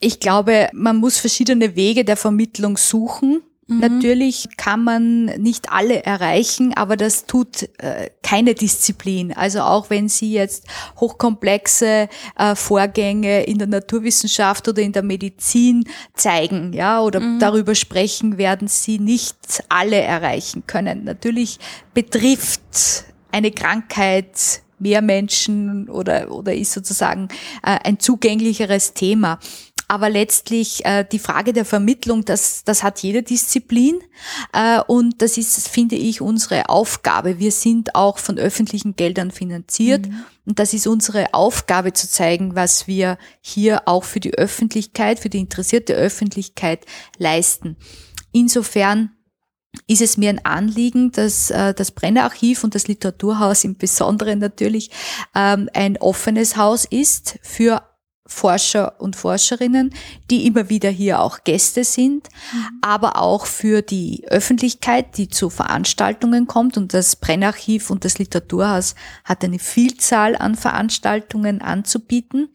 Ich 0.00 0.18
glaube, 0.18 0.70
man 0.72 0.96
muss 0.96 1.18
verschiedene 1.18 1.76
Wege 1.76 2.04
der 2.04 2.16
Vermittlung 2.16 2.76
suchen. 2.76 3.42
Mhm. 3.70 3.78
Natürlich 3.78 4.48
kann 4.56 4.82
man 4.82 5.24
nicht 5.24 5.70
alle 5.70 6.02
erreichen, 6.02 6.74
aber 6.74 6.96
das 6.96 7.26
tut 7.26 7.68
äh, 7.78 8.10
keine 8.22 8.54
Disziplin. 8.54 9.32
Also 9.32 9.60
auch 9.60 9.90
wenn 9.90 10.08
Sie 10.08 10.32
jetzt 10.32 10.66
hochkomplexe 10.98 12.08
äh, 12.36 12.54
Vorgänge 12.56 13.44
in 13.44 13.58
der 13.58 13.68
Naturwissenschaft 13.68 14.66
oder 14.66 14.82
in 14.82 14.92
der 14.92 15.04
Medizin 15.04 15.84
zeigen, 16.14 16.72
ja, 16.72 17.00
oder 17.00 17.20
mhm. 17.20 17.38
darüber 17.38 17.76
sprechen, 17.76 18.38
werden 18.38 18.66
Sie 18.66 18.98
nicht 18.98 19.36
alle 19.68 20.00
erreichen 20.00 20.64
können. 20.66 21.04
Natürlich 21.04 21.60
betrifft 21.94 23.04
eine 23.30 23.52
Krankheit 23.52 24.62
mehr 24.80 25.02
Menschen 25.02 25.88
oder, 25.88 26.32
oder 26.32 26.54
ist 26.54 26.72
sozusagen 26.72 27.28
äh, 27.62 27.78
ein 27.84 28.00
zugänglicheres 28.00 28.94
Thema. 28.94 29.38
Aber 29.90 30.08
letztlich 30.08 30.84
äh, 30.84 31.04
die 31.10 31.18
Frage 31.18 31.52
der 31.52 31.64
Vermittlung, 31.64 32.24
das, 32.24 32.62
das 32.62 32.84
hat 32.84 33.02
jede 33.02 33.24
Disziplin. 33.24 33.98
Äh, 34.52 34.80
und 34.86 35.20
das 35.20 35.36
ist, 35.36 35.66
finde 35.66 35.96
ich, 35.96 36.20
unsere 36.20 36.68
Aufgabe. 36.68 37.40
Wir 37.40 37.50
sind 37.50 37.96
auch 37.96 38.18
von 38.18 38.38
öffentlichen 38.38 38.94
Geldern 38.94 39.32
finanziert. 39.32 40.06
Mhm. 40.06 40.24
Und 40.46 40.60
das 40.60 40.74
ist 40.74 40.86
unsere 40.86 41.34
Aufgabe 41.34 41.92
zu 41.92 42.08
zeigen, 42.08 42.54
was 42.54 42.86
wir 42.86 43.18
hier 43.40 43.88
auch 43.88 44.04
für 44.04 44.20
die 44.20 44.32
Öffentlichkeit, 44.32 45.18
für 45.18 45.28
die 45.28 45.40
interessierte 45.40 45.94
Öffentlichkeit 45.94 46.86
leisten. 47.18 47.76
Insofern 48.30 49.10
ist 49.88 50.02
es 50.02 50.16
mir 50.16 50.30
ein 50.30 50.44
Anliegen, 50.44 51.10
dass 51.10 51.50
äh, 51.50 51.74
das 51.74 51.90
Brennerarchiv 51.90 52.62
und 52.62 52.76
das 52.76 52.86
Literaturhaus 52.86 53.64
im 53.64 53.76
Besonderen 53.76 54.38
natürlich 54.38 54.92
ähm, 55.34 55.68
ein 55.74 55.96
offenes 55.96 56.56
Haus 56.56 56.84
ist 56.84 57.40
für 57.42 57.89
Forscher 58.30 59.00
und 59.00 59.16
Forscherinnen, 59.16 59.92
die 60.30 60.46
immer 60.46 60.70
wieder 60.70 60.88
hier 60.88 61.20
auch 61.20 61.42
Gäste 61.42 61.82
sind, 61.82 62.28
mhm. 62.52 62.78
aber 62.80 63.20
auch 63.20 63.44
für 63.44 63.82
die 63.82 64.24
Öffentlichkeit, 64.28 65.18
die 65.18 65.28
zu 65.28 65.50
Veranstaltungen 65.50 66.46
kommt. 66.46 66.76
Und 66.76 66.94
das 66.94 67.16
Brennarchiv 67.16 67.90
und 67.90 68.04
das 68.04 68.18
Literaturhaus 68.18 68.94
hat 69.24 69.44
eine 69.44 69.58
Vielzahl 69.58 70.36
an 70.36 70.54
Veranstaltungen 70.54 71.60
anzubieten, 71.60 72.48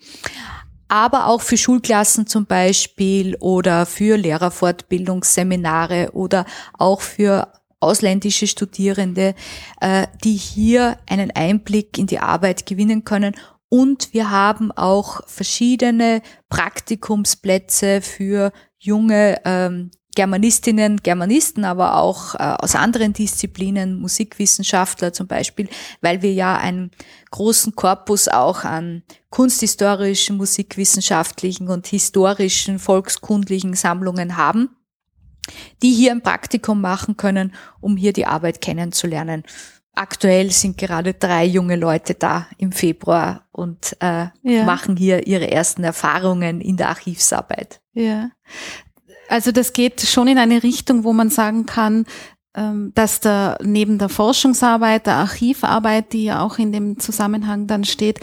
aber 0.88 1.27
auch 1.27 1.41
für 1.41 1.57
Schulklassen 1.57 2.25
zum 2.25 2.45
Beispiel 2.45 3.35
oder 3.41 3.85
für 3.85 4.17
Lehrerfortbildungsseminare 4.17 6.11
oder 6.13 6.45
auch 6.73 7.01
für 7.01 7.51
ausländische 7.81 8.47
Studierende, 8.47 9.35
äh, 9.81 10.07
die 10.23 10.35
hier 10.35 10.97
einen 11.07 11.31
Einblick 11.31 11.97
in 11.97 12.07
die 12.07 12.19
Arbeit 12.19 12.65
gewinnen 12.65 13.03
können 13.03 13.35
und 13.75 14.13
wir 14.13 14.31
haben 14.31 14.71
auch 14.71 15.27
verschiedene 15.27 16.21
Praktikumsplätze 16.47 17.99
für 17.99 18.53
junge 18.77 19.41
ähm, 19.43 19.91
Germanistinnen, 20.15 21.03
Germanisten, 21.03 21.65
aber 21.65 21.97
auch 21.97 22.35
äh, 22.35 22.55
aus 22.57 22.73
anderen 22.75 23.11
Disziplinen, 23.11 23.99
Musikwissenschaftler 23.99 25.11
zum 25.11 25.27
Beispiel, 25.27 25.67
weil 25.99 26.21
wir 26.21 26.31
ja 26.31 26.55
einen 26.55 26.91
großen 27.31 27.75
Korpus 27.75 28.29
auch 28.29 28.63
an 28.63 29.03
kunsthistorischen, 29.29 30.38
musikwissenschaftlichen 30.38 31.67
und 31.67 31.85
historischen, 31.88 32.79
volkskundlichen 32.79 33.73
Sammlungen 33.73 34.38
haben, 34.38 34.69
die 35.83 35.91
hier 35.91 36.13
ein 36.13 36.21
Praktikum 36.21 36.79
machen 36.79 37.17
können, 37.17 37.53
um 37.81 37.97
hier 37.97 38.13
die 38.13 38.25
Arbeit 38.25 38.61
kennenzulernen. 38.61 39.43
Aktuell 39.95 40.51
sind 40.51 40.77
gerade 40.77 41.13
drei 41.13 41.45
junge 41.45 41.77
Leute 41.77 42.13
da 42.13 42.47
im 42.58 42.71
Februar 42.71 43.47
und 43.51 43.95
äh, 44.01 44.27
ja. 44.43 44.63
machen 44.65 44.97
hier 44.97 45.25
ihre 45.25 45.49
ersten 45.49 45.84
Erfahrungen 45.84 46.60
in 46.62 46.77
der 46.77 46.89
Archivsarbeit. 46.89 47.81
Ja. 47.93 48.29
Also 49.29 49.51
das 49.51 49.73
geht 49.73 50.01
schon 50.01 50.27
in 50.27 50.38
eine 50.38 50.63
Richtung, 50.63 51.03
wo 51.03 51.13
man 51.13 51.29
sagen 51.29 51.65
kann, 51.65 52.05
ähm, 52.55 52.91
dass 52.93 53.19
da 53.19 53.58
neben 53.63 53.97
der 53.97 54.10
Forschungsarbeit, 54.10 55.08
der 55.08 55.15
Archivarbeit, 55.15 56.13
die 56.13 56.25
ja 56.25 56.41
auch 56.41 56.58
in 56.58 56.71
dem 56.71 56.99
Zusammenhang 56.99 57.67
dann 57.67 57.84
steht, 57.84 58.19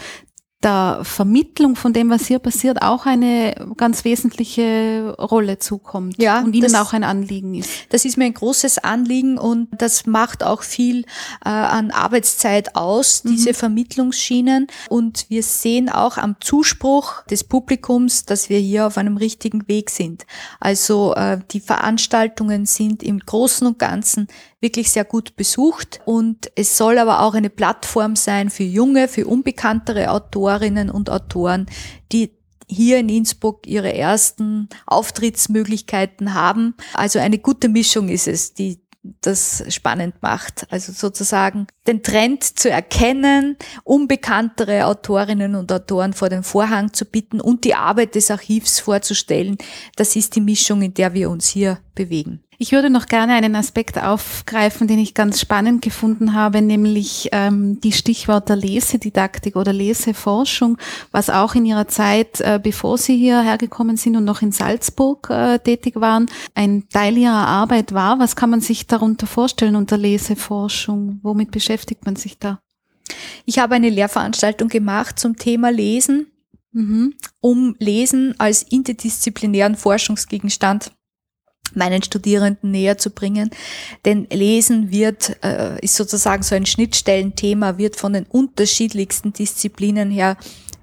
der 0.63 0.99
Vermittlung 1.03 1.75
von 1.75 1.93
dem, 1.93 2.09
was 2.09 2.27
hier 2.27 2.39
passiert, 2.39 2.81
auch 2.81 3.05
eine 3.05 3.53
ganz 3.77 4.05
wesentliche 4.05 5.15
Rolle 5.19 5.59
zukommt 5.59 6.21
ja, 6.21 6.41
und 6.41 6.55
Ihnen 6.55 6.71
das, 6.71 6.75
auch 6.75 6.93
ein 6.93 7.03
Anliegen 7.03 7.55
ist. 7.55 7.69
Das 7.89 8.05
ist 8.05 8.17
mir 8.17 8.25
ein 8.25 8.33
großes 8.33 8.79
Anliegen 8.79 9.37
und 9.37 9.67
das 9.71 10.05
macht 10.05 10.43
auch 10.43 10.63
viel 10.63 11.01
äh, 11.45 11.49
an 11.49 11.91
Arbeitszeit 11.91 12.75
aus, 12.75 13.23
diese 13.23 13.49
mhm. 13.49 13.55
Vermittlungsschienen. 13.55 14.67
Und 14.89 15.25
wir 15.29 15.43
sehen 15.43 15.89
auch 15.89 16.17
am 16.17 16.35
Zuspruch 16.39 17.23
des 17.25 17.43
Publikums, 17.43 18.25
dass 18.25 18.49
wir 18.49 18.59
hier 18.59 18.87
auf 18.87 18.97
einem 18.97 19.17
richtigen 19.17 19.67
Weg 19.67 19.89
sind. 19.89 20.25
Also 20.59 21.13
äh, 21.15 21.39
die 21.51 21.59
Veranstaltungen 21.59 22.65
sind 22.65 23.03
im 23.03 23.19
Großen 23.19 23.67
und 23.67 23.79
Ganzen 23.79 24.27
wirklich 24.63 24.89
sehr 24.89 25.05
gut 25.05 25.35
besucht 25.35 26.01
und 26.05 26.49
es 26.55 26.75
soll 26.77 26.97
aber 26.97 27.21
auch 27.21 27.35
eine 27.35 27.51
Plattform 27.51 28.15
sein 28.15 28.49
für 28.49 28.63
junge, 28.63 29.07
für 29.07 29.27
unbekanntere 29.27 30.09
Autorinnen 30.09 30.89
und 30.89 31.11
Autoren, 31.11 31.67
die 32.11 32.31
hier 32.67 32.97
in 32.97 33.09
Innsbruck 33.09 33.67
ihre 33.67 33.93
ersten 33.93 34.69
Auftrittsmöglichkeiten 34.87 36.33
haben. 36.33 36.75
Also 36.93 37.19
eine 37.19 37.37
gute 37.37 37.69
Mischung 37.69 38.09
ist 38.09 38.27
es, 38.27 38.53
die 38.53 38.79
das 39.21 39.63
spannend 39.67 40.21
macht. 40.21 40.65
Also 40.71 40.93
sozusagen 40.93 41.67
den 41.87 42.03
Trend 42.03 42.43
zu 42.43 42.69
erkennen, 42.69 43.57
unbekanntere 43.83 44.85
Autorinnen 44.85 45.55
und 45.55 45.71
Autoren 45.71 46.13
vor 46.13 46.29
den 46.29 46.43
Vorhang 46.43 46.93
zu 46.93 47.03
bitten 47.05 47.41
und 47.41 47.65
die 47.65 47.75
Arbeit 47.75 48.15
des 48.15 48.31
Archivs 48.31 48.79
vorzustellen. 48.79 49.57
Das 49.97 50.15
ist 50.15 50.35
die 50.35 50.41
Mischung, 50.41 50.81
in 50.81 50.93
der 50.93 51.13
wir 51.13 51.29
uns 51.29 51.49
hier 51.49 51.79
bewegen. 51.95 52.43
Ich 52.59 52.71
würde 52.71 52.89
noch 52.89 53.07
gerne 53.07 53.33
einen 53.33 53.55
Aspekt 53.55 53.97
aufgreifen, 53.97 54.87
den 54.87 54.99
ich 54.99 55.13
ganz 55.13 55.41
spannend 55.41 55.81
gefunden 55.81 56.33
habe, 56.33 56.61
nämlich 56.61 57.29
ähm, 57.31 57.79
die 57.81 57.91
Stichwörter 57.91 58.55
Lesedidaktik 58.55 59.55
oder 59.55 59.73
Leseforschung, 59.73 60.77
was 61.11 61.29
auch 61.29 61.55
in 61.55 61.65
Ihrer 61.65 61.87
Zeit, 61.87 62.41
äh, 62.41 62.59
bevor 62.61 62.97
Sie 62.97 63.17
hierher 63.17 63.57
gekommen 63.57 63.97
sind 63.97 64.15
und 64.15 64.25
noch 64.25 64.41
in 64.41 64.51
Salzburg 64.51 65.29
äh, 65.29 65.59
tätig 65.59 65.95
waren, 65.95 66.27
ein 66.53 66.87
Teil 66.89 67.17
Ihrer 67.17 67.47
Arbeit 67.47 67.93
war. 67.93 68.19
Was 68.19 68.35
kann 68.35 68.51
man 68.51 68.61
sich 68.61 68.85
darunter 68.85 69.25
vorstellen 69.25 69.75
unter 69.75 69.97
Leseforschung? 69.97 71.19
Womit 71.23 71.51
beschäftigt 71.51 72.05
man 72.05 72.15
sich 72.15 72.37
da? 72.37 72.59
Ich 73.45 73.59
habe 73.59 73.75
eine 73.75 73.89
Lehrveranstaltung 73.89 74.69
gemacht 74.69 75.19
zum 75.19 75.37
Thema 75.37 75.71
Lesen, 75.71 76.27
mhm. 76.71 77.15
um 77.41 77.75
Lesen 77.79 78.35
als 78.39 78.63
interdisziplinären 78.63 79.75
Forschungsgegenstand 79.75 80.91
meinen 81.75 82.03
Studierenden 82.03 82.71
näher 82.71 82.97
zu 82.97 83.09
bringen. 83.09 83.49
Denn 84.05 84.27
Lesen 84.31 84.91
wird, 84.91 85.37
äh, 85.43 85.79
ist 85.81 85.95
sozusagen 85.95 86.43
so 86.43 86.55
ein 86.55 86.65
Schnittstellenthema, 86.65 87.77
wird 87.77 87.95
von 87.95 88.13
den 88.13 88.25
unterschiedlichsten 88.25 89.33
Disziplinen 89.33 90.11
her 90.11 90.37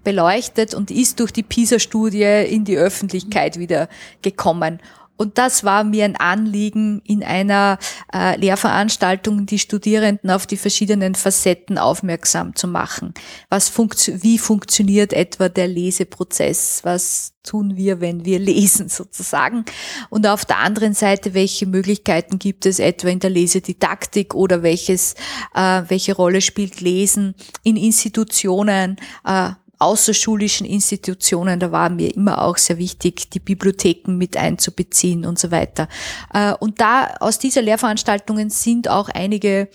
beleuchtet 0.04 0.74
und 0.74 0.90
ist 0.90 1.20
durch 1.20 1.32
die 1.32 1.42
PISA-Studie 1.42 2.44
in 2.48 2.64
die 2.64 2.76
Öffentlichkeit 2.76 3.58
wieder 3.58 3.88
gekommen. 4.22 4.80
Und 5.20 5.36
das 5.36 5.64
war 5.64 5.84
mir 5.84 6.06
ein 6.06 6.16
Anliegen, 6.16 7.02
in 7.04 7.22
einer 7.22 7.78
äh, 8.10 8.38
Lehrveranstaltung 8.38 9.44
die 9.44 9.58
Studierenden 9.58 10.30
auf 10.30 10.46
die 10.46 10.56
verschiedenen 10.56 11.14
Facetten 11.14 11.76
aufmerksam 11.76 12.56
zu 12.56 12.66
machen. 12.66 13.12
Was 13.50 13.68
funktio 13.68 14.14
wie 14.22 14.38
funktioniert 14.38 15.12
etwa 15.12 15.50
der 15.50 15.68
Leseprozess? 15.68 16.80
Was 16.84 17.34
tun 17.42 17.76
wir, 17.76 18.00
wenn 18.00 18.24
wir 18.24 18.38
lesen 18.52 18.88
sozusagen? 18.88 19.66
Und 20.08 20.26
auf 20.26 20.46
der 20.46 20.60
anderen 20.60 20.94
Seite, 20.94 21.34
welche 21.34 21.66
Möglichkeiten 21.66 22.38
gibt 22.38 22.64
es 22.64 22.78
etwa 22.78 23.08
in 23.08 23.18
der 23.18 23.28
Lesedidaktik 23.28 24.34
oder 24.34 24.62
welches, 24.62 25.16
äh, 25.54 25.82
welche 25.88 26.16
Rolle 26.16 26.40
spielt 26.40 26.80
Lesen 26.80 27.34
in 27.62 27.76
Institutionen? 27.76 28.96
Äh, 29.26 29.50
außerschulischen 29.80 30.66
Institutionen, 30.66 31.58
da 31.58 31.72
war 31.72 31.90
mir 31.90 32.14
immer 32.14 32.42
auch 32.42 32.58
sehr 32.58 32.78
wichtig, 32.78 33.30
die 33.30 33.40
Bibliotheken 33.40 34.12
mit 34.16 34.36
einzubeziehen 34.36 35.24
und 35.24 35.38
so 35.38 35.50
weiter. 35.50 35.88
Äh, 36.32 36.52
und 36.54 36.80
da 36.80 37.14
aus 37.20 37.38
dieser 37.38 37.62
Lehrveranstaltungen 37.62 38.50
sind 38.50 38.88
auch 38.88 39.08
einige 39.08 39.68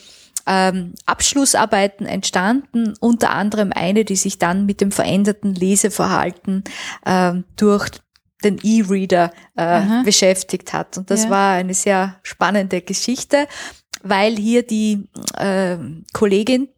ähm, 0.47 0.93
Abschlussarbeiten 1.05 2.05
entstanden, 2.05 2.93
unter 2.99 3.31
anderem 3.31 3.71
eine, 3.73 4.05
die 4.05 4.15
sich 4.15 4.37
dann 4.37 4.65
mit 4.65 4.79
dem 4.79 4.91
veränderten 4.91 5.55
Leseverhalten 5.55 6.63
ähm, 7.05 7.45
durch 7.55 7.89
den 8.43 8.59
E-Reader 8.61 9.31
äh, 9.55 10.03
beschäftigt 10.03 10.71
hat. 10.71 10.97
Und 10.97 11.09
das 11.09 11.23
ja. 11.25 11.29
war 11.31 11.53
eine 11.53 11.73
sehr 11.73 12.17
spannende 12.21 12.81
Geschichte, 12.81 13.47
weil 14.03 14.35
hier 14.35 14.61
die 14.61 15.07
äh, 15.37 15.77
Kollegin 16.13 16.69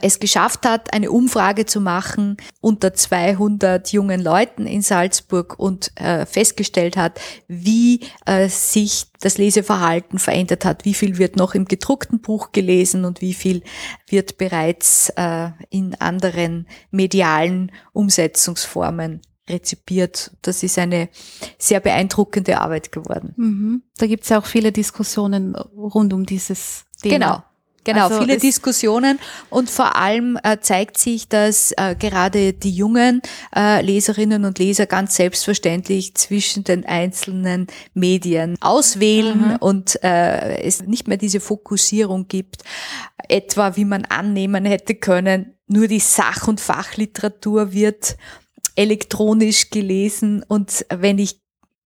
es 0.00 0.18
geschafft 0.20 0.66
hat, 0.66 0.92
eine 0.92 1.10
Umfrage 1.10 1.66
zu 1.66 1.80
machen 1.80 2.36
unter 2.60 2.94
200 2.94 3.92
jungen 3.92 4.20
Leuten 4.20 4.66
in 4.66 4.82
Salzburg 4.82 5.58
und 5.58 5.92
äh, 5.96 6.26
festgestellt 6.26 6.96
hat, 6.96 7.20
wie 7.48 8.00
äh, 8.26 8.48
sich 8.48 9.06
das 9.20 9.38
Leseverhalten 9.38 10.18
verändert 10.18 10.64
hat, 10.64 10.84
wie 10.84 10.94
viel 10.94 11.18
wird 11.18 11.36
noch 11.36 11.54
im 11.54 11.66
gedruckten 11.66 12.20
Buch 12.20 12.52
gelesen 12.52 13.04
und 13.04 13.20
wie 13.20 13.34
viel 13.34 13.62
wird 14.08 14.38
bereits 14.38 15.12
in 15.68 15.94
anderen 15.96 16.66
medialen 16.90 17.70
Umsetzungsformen 17.92 19.20
rezipiert. 19.50 20.30
Das 20.42 20.62
ist 20.62 20.78
eine 20.78 21.10
sehr 21.58 21.80
beeindruckende 21.80 22.60
Arbeit 22.60 22.92
geworden. 22.92 23.34
Mhm. 23.36 23.82
Da 23.98 24.06
gibt 24.06 24.24
es 24.24 24.30
ja 24.30 24.38
auch 24.38 24.46
viele 24.46 24.72
Diskussionen 24.72 25.54
rund 25.54 26.12
um 26.12 26.24
dieses 26.24 26.86
Thema. 27.02 27.14
Genau. 27.14 27.42
Genau, 27.84 28.08
also 28.08 28.20
viele 28.20 28.36
Diskussionen 28.36 29.18
und 29.48 29.70
vor 29.70 29.96
allem 29.96 30.38
äh, 30.42 30.58
zeigt 30.60 30.98
sich, 30.98 31.28
dass 31.28 31.72
äh, 31.78 31.94
gerade 31.98 32.52
die 32.52 32.72
jungen 32.72 33.22
äh, 33.56 33.80
Leserinnen 33.80 34.44
und 34.44 34.58
Leser 34.58 34.84
ganz 34.86 35.16
selbstverständlich 35.16 36.14
zwischen 36.14 36.62
den 36.64 36.84
einzelnen 36.84 37.68
Medien 37.94 38.56
auswählen 38.60 39.52
mhm. 39.52 39.56
und 39.60 40.02
äh, 40.04 40.62
es 40.62 40.82
nicht 40.82 41.08
mehr 41.08 41.16
diese 41.16 41.40
Fokussierung 41.40 42.28
gibt, 42.28 42.64
etwa 43.28 43.76
wie 43.76 43.86
man 43.86 44.04
annehmen 44.04 44.66
hätte 44.66 44.94
können, 44.94 45.54
nur 45.66 45.88
die 45.88 46.00
Sach- 46.00 46.48
und 46.48 46.60
Fachliteratur 46.60 47.72
wird 47.72 48.16
elektronisch 48.76 49.70
gelesen 49.70 50.44
und 50.46 50.84
wenn 50.90 51.18
ich 51.18 51.39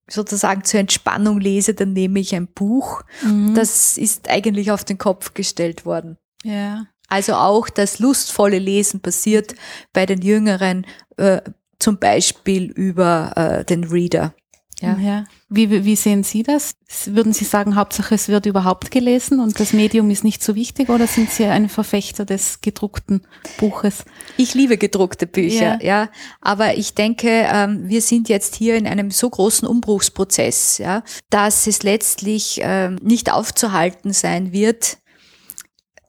sozusagen 0.09 0.65
zur 0.65 0.81
Entspannung 0.81 1.41
lese, 1.41 1.75
dann 1.75 1.93
nehme 1.93 2.21
ich 2.21 2.35
ein 2.35 2.47
Buch. 2.47 3.03
Mhm. 3.23 3.55
Das 3.55 3.97
ist 3.97 4.29
eigentlich 4.29 4.71
auf 4.71 4.85
den 4.85 4.99
Kopf 4.99 5.35
gestellt 5.35 5.87
worden. 5.87 6.17
Ja. 6.43 6.87
Also 7.09 7.35
auch 7.35 7.69
das 7.69 7.99
lustvolle 7.99 8.59
Lesen 8.59 9.01
passiert 9.01 9.55
bei 9.93 10.07
den 10.07 10.23
Jüngeren, 10.23 10.87
äh, 11.17 11.41
zum 11.79 11.99
Beispiel 11.99 12.71
über 12.71 13.33
äh, 13.37 13.65
den 13.65 13.85
Reader. 13.85 14.35
Ja. 14.81 14.99
ja. 14.99 15.25
Wie, 15.49 15.85
wie 15.85 15.97
sehen 15.97 16.25
Sie 16.25 16.43
das? 16.43 16.75
Würden 17.07 17.33
Sie 17.33 17.45
sagen, 17.45 17.77
Hauptsache 17.77 18.15
es 18.15 18.29
wird 18.29 18.47
überhaupt 18.47 18.91
gelesen 18.91 19.41
und 19.41 19.59
das 19.61 19.73
Medium 19.73 20.11
ist 20.11 20.25
nicht 20.25 20.43
so 20.43 20.55
wichtig 20.55 20.89
oder 20.89 21.07
sind 21.07 21.31
Sie 21.31 21.45
ein 21.45 21.69
Verfechter 21.69 22.25
des 22.25 22.61
gedruckten 22.61 23.27
Buches? 23.59 24.05
Ich 24.37 24.55
liebe 24.55 24.77
gedruckte 24.77 25.27
Bücher, 25.27 25.79
ja. 25.81 26.03
ja. 26.03 26.09
Aber 26.41 26.77
ich 26.77 26.95
denke, 26.95 27.29
ähm, 27.29 27.89
wir 27.89 28.03
sind 28.03 28.29
jetzt 28.29 28.57
hier 28.57 28.77
in 28.77 28.87
einem 28.87 29.11
so 29.11 29.31
großen 29.31 29.67
Umbruchsprozess, 29.67 30.79
ja, 30.79 31.05
dass 31.31 31.67
es 31.67 31.83
letztlich 31.83 32.59
ähm, 32.63 32.97
nicht 33.03 33.33
aufzuhalten 33.33 34.13
sein 34.13 34.53
wird, 34.53 34.99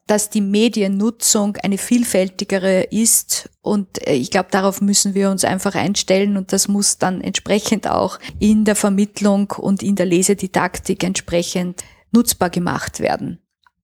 dass 0.08 0.30
die 0.30 0.42
Mediennutzung 0.42 1.58
eine 1.58 1.78
vielfältigere 1.78 2.84
ist 2.84 3.50
und 3.62 4.08
äh, 4.08 4.14
ich 4.14 4.30
glaube, 4.30 4.50
darauf 4.52 4.82
müssen 4.82 5.16
wir 5.16 5.32
uns 5.32 5.44
einfach 5.44 5.74
einstellen 5.74 6.38
und 6.38 6.54
das 6.54 6.68
muss 6.68 7.00
dann 7.00 7.22
entsprechend 7.22 7.88
auch 7.88 8.20
in 8.40 8.66
der 8.66 8.76
Vermittlung 8.76 9.52
und 9.58 9.82
in 9.82 9.96
der 9.96 10.06
Lesedidaktik 10.06 11.04
entsprechend 11.04 11.84
nutzbar 12.12 12.52
gemacht 12.52 13.00
werden. 13.00 13.40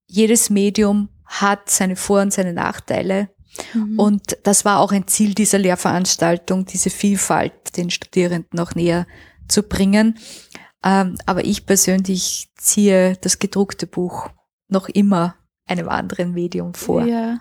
Jedes 0.05 0.49
Medium 0.49 1.10
hat 1.25 1.69
seine 1.69 1.95
Vor- 1.95 2.21
und 2.21 2.34
seine 2.34 2.53
Nachteile. 2.53 3.29
Mhm. 3.73 3.99
Und 3.99 4.38
das 4.43 4.63
war 4.63 4.79
auch 4.79 4.91
ein 4.91 5.07
Ziel 5.07 5.34
dieser 5.34 5.57
Lehrveranstaltung, 5.57 6.65
diese 6.65 6.89
Vielfalt 6.89 7.77
den 7.77 7.89
Studierenden 7.89 8.57
noch 8.57 8.75
näher 8.75 9.07
zu 9.47 9.63
bringen. 9.63 10.19
Ähm, 10.84 11.17
aber 11.25 11.45
ich 11.45 11.65
persönlich 11.65 12.49
ziehe 12.57 13.17
das 13.21 13.39
gedruckte 13.39 13.88
Buch 13.88 14.29
noch 14.67 14.88
immer 14.89 15.36
einem 15.71 15.89
anderen 15.89 16.34
Medium 16.34 16.73
vor. 16.73 17.03
Ja. 17.05 17.39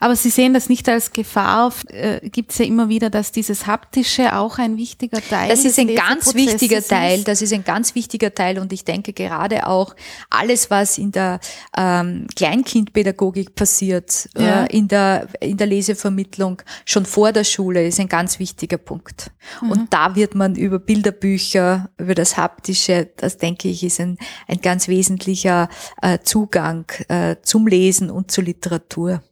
Aber 0.00 0.16
Sie 0.16 0.30
sehen 0.30 0.54
das 0.54 0.68
nicht 0.68 0.88
als 0.88 1.12
Gefahr. 1.12 1.72
Äh, 1.88 2.28
Gibt 2.28 2.52
es 2.52 2.58
ja 2.58 2.64
immer 2.64 2.88
wieder, 2.88 3.10
dass 3.10 3.32
dieses 3.32 3.66
haptische 3.66 4.36
auch 4.36 4.58
ein 4.58 4.76
wichtiger 4.76 5.20
Teil 5.20 5.48
Das 5.48 5.64
ist 5.64 5.78
ein 5.78 5.94
ganz 5.94 6.34
wichtiger 6.34 6.82
Teil. 6.82 7.24
Das 7.24 7.42
ist 7.42 7.52
ein 7.52 7.64
ganz 7.64 7.94
wichtiger 7.94 8.34
Teil. 8.34 8.58
Und 8.58 8.72
ich 8.72 8.84
denke 8.84 9.12
gerade 9.12 9.66
auch 9.66 9.94
alles, 10.30 10.70
was 10.70 10.98
in 10.98 11.12
der 11.12 11.40
ähm, 11.76 12.26
Kleinkindpädagogik 12.34 13.54
passiert, 13.54 14.28
äh, 14.36 14.44
ja. 14.44 14.64
äh, 14.64 14.76
in 14.76 14.88
der 14.88 15.28
in 15.40 15.56
der 15.56 15.66
Lesevermittlung 15.66 16.62
schon 16.84 17.06
vor 17.06 17.32
der 17.32 17.44
Schule, 17.44 17.86
ist 17.86 18.00
ein 18.00 18.08
ganz 18.08 18.38
wichtiger 18.38 18.78
Punkt. 18.78 19.30
Mhm. 19.60 19.70
Und 19.70 19.92
da 19.92 20.14
wird 20.14 20.34
man 20.34 20.54
über 20.54 20.78
Bilderbücher, 20.78 21.90
über 21.98 22.14
das 22.14 22.36
haptische, 22.36 23.10
das 23.16 23.38
denke 23.38 23.68
ich, 23.68 23.82
ist 23.84 24.00
ein 24.00 24.18
ein 24.46 24.60
ganz 24.60 24.88
wesentlicher 24.88 25.68
äh, 26.00 26.18
Zugang 26.22 26.90
äh, 27.08 27.36
zum 27.42 27.66
Lesen 27.66 28.10
und 28.10 28.30
zur 28.30 28.44
Literatur. 28.44 29.22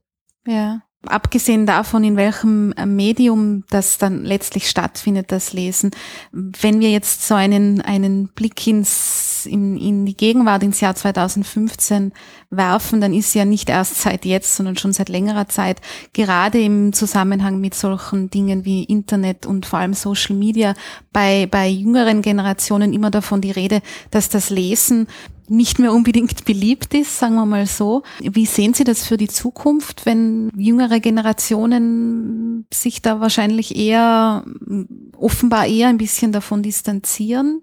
Ja. 0.46 0.82
Abgesehen 1.06 1.64
davon, 1.64 2.04
in 2.04 2.16
welchem 2.16 2.72
äh, 2.72 2.84
Medium 2.84 3.64
das 3.70 3.96
dann 3.96 4.22
letztlich 4.22 4.68
stattfindet, 4.68 5.32
das 5.32 5.54
Lesen. 5.54 5.92
Wenn 6.30 6.80
wir 6.80 6.90
jetzt 6.90 7.26
so 7.26 7.34
einen, 7.34 7.80
einen 7.80 8.28
Blick 8.28 8.66
ins, 8.66 9.46
in, 9.46 9.78
in 9.78 10.04
die 10.04 10.16
Gegenwart, 10.16 10.62
ins 10.62 10.80
Jahr 10.80 10.94
2015 10.94 12.12
werfen, 12.50 13.00
dann 13.00 13.14
ist 13.14 13.34
ja 13.34 13.44
nicht 13.44 13.70
erst 13.70 13.96
seit 14.02 14.24
jetzt, 14.24 14.56
sondern 14.56 14.76
schon 14.76 14.92
seit 14.92 15.08
längerer 15.08 15.48
Zeit, 15.48 15.80
gerade 16.12 16.60
im 16.60 16.92
Zusammenhang 16.92 17.60
mit 17.60 17.74
solchen 17.74 18.28
Dingen 18.28 18.64
wie 18.64 18.84
Internet 18.84 19.46
und 19.46 19.66
vor 19.66 19.78
allem 19.78 19.94
Social 19.94 20.34
Media 20.36 20.74
bei, 21.12 21.46
bei 21.46 21.68
jüngeren 21.68 22.22
Generationen 22.22 22.92
immer 22.92 23.10
davon 23.10 23.40
die 23.40 23.52
Rede, 23.52 23.82
dass 24.10 24.28
das 24.28 24.50
Lesen 24.50 25.06
nicht 25.50 25.78
mehr 25.78 25.92
unbedingt 25.92 26.44
beliebt 26.46 26.94
ist, 26.94 27.18
sagen 27.18 27.34
wir 27.34 27.46
mal 27.46 27.66
so. 27.66 28.02
Wie 28.20 28.46
sehen 28.46 28.74
Sie 28.74 28.84
das 28.84 29.06
für 29.06 29.16
die 29.16 29.28
Zukunft, 29.28 30.06
wenn 30.06 30.50
jüngere 30.56 31.00
Generationen 31.00 32.66
sich 32.72 33.02
da 33.02 33.20
wahrscheinlich 33.20 33.76
eher, 33.76 34.44
offenbar 35.16 35.66
eher 35.66 35.88
ein 35.88 35.98
bisschen 35.98 36.32
davon 36.32 36.62
distanzieren? 36.62 37.62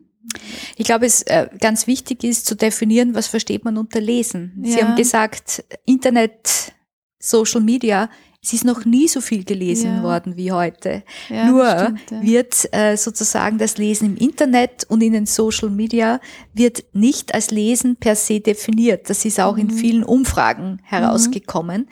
Ich 0.76 0.86
glaube, 0.86 1.06
es 1.06 1.22
äh, 1.24 1.48
ganz 1.60 1.88
wichtig 1.88 2.24
ist 2.24 2.46
zu 2.46 2.56
definieren, 2.56 3.16
was 3.16 3.28
versteht 3.28 3.66
man 3.66 3.78
unter 3.78 4.02
Lesen. 4.02 4.60
Sie 4.64 4.78
ja. 4.78 4.86
haben 4.86 4.96
gesagt, 4.96 5.64
Internet, 5.86 6.74
Social 7.20 7.62
Media 7.62 8.10
es 8.48 8.54
ist 8.54 8.66
noch 8.66 8.86
nie 8.86 9.08
so 9.08 9.20
viel 9.20 9.44
gelesen 9.44 9.98
ja. 9.98 10.04
worden 10.04 10.38
wie 10.38 10.52
heute. 10.52 11.04
Ja, 11.28 11.48
Nur 11.48 11.96
stimmt, 12.06 12.24
wird 12.26 12.74
äh, 12.74 12.96
sozusagen 12.96 13.58
das 13.58 13.78
Lesen 13.78 14.16
im 14.16 14.18
Internet 14.18 14.86
und 14.88 15.02
in 15.02 15.12
den 15.12 15.26
Social 15.26 15.70
Media 15.70 16.22
wird 16.54 16.86
nicht 16.94 17.34
als 17.34 17.52
Lesen 17.52 17.98
per 17.98 18.16
se 18.16 18.40
definiert. 18.40 19.10
Das 19.10 19.26
ist 19.26 19.40
auch 19.40 19.56
mhm. 19.56 19.62
in 19.62 19.72
vielen 19.72 20.04
Umfragen 20.04 20.80
herausgekommen. 20.84 21.90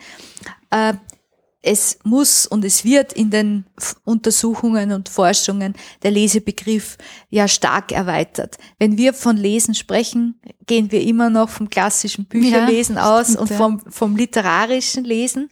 Mhm. 0.72 0.78
Äh, 0.78 0.94
es 1.62 1.98
muss 2.04 2.46
und 2.46 2.64
es 2.64 2.84
wird 2.84 3.12
in 3.12 3.30
den 3.30 3.66
Untersuchungen 4.04 4.92
und 4.92 5.08
Forschungen 5.08 5.74
der 6.02 6.12
Lesebegriff 6.12 6.96
ja 7.28 7.48
stark 7.48 7.90
erweitert. 7.92 8.56
Wenn 8.78 8.96
wir 8.96 9.12
von 9.12 9.36
Lesen 9.36 9.74
sprechen, 9.74 10.40
gehen 10.66 10.92
wir 10.92 11.02
immer 11.02 11.28
noch 11.28 11.48
vom 11.48 11.68
klassischen 11.68 12.26
Bücherlesen 12.26 12.98
aus 12.98 13.30
stimmt, 13.30 13.40
und 13.40 13.52
vom, 13.52 13.80
vom 13.90 14.16
literarischen 14.16 15.04
Lesen. 15.04 15.50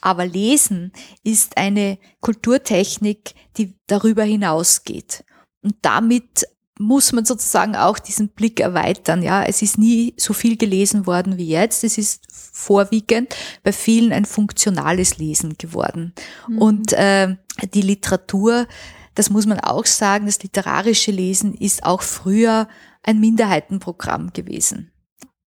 Aber 0.00 0.26
Lesen 0.26 0.92
ist 1.24 1.56
eine 1.56 1.98
Kulturtechnik, 2.20 3.34
die 3.56 3.74
darüber 3.86 4.24
hinausgeht. 4.24 5.24
Und 5.62 5.76
damit 5.82 6.44
muss 6.82 7.12
man 7.12 7.24
sozusagen 7.24 7.76
auch 7.76 7.98
diesen 7.98 8.28
Blick 8.28 8.60
erweitern. 8.60 9.22
Ja, 9.22 9.44
es 9.44 9.62
ist 9.62 9.78
nie 9.78 10.14
so 10.16 10.32
viel 10.32 10.56
gelesen 10.56 11.06
worden 11.06 11.38
wie 11.38 11.48
jetzt. 11.48 11.84
Es 11.84 11.98
ist 11.98 12.22
vorwiegend 12.52 13.34
bei 13.62 13.72
vielen 13.72 14.12
ein 14.12 14.24
funktionales 14.24 15.18
Lesen 15.18 15.56
geworden. 15.58 16.12
Mhm. 16.48 16.58
Und 16.58 16.92
äh, 16.92 17.36
die 17.72 17.82
Literatur 17.82 18.66
das 19.14 19.30
muss 19.30 19.46
man 19.46 19.60
auch 19.60 19.86
sagen, 19.86 20.26
das 20.26 20.42
literarische 20.42 21.10
Lesen 21.10 21.54
ist 21.54 21.84
auch 21.84 22.02
früher 22.02 22.68
ein 23.02 23.20
Minderheitenprogramm 23.20 24.32
gewesen. 24.32 24.92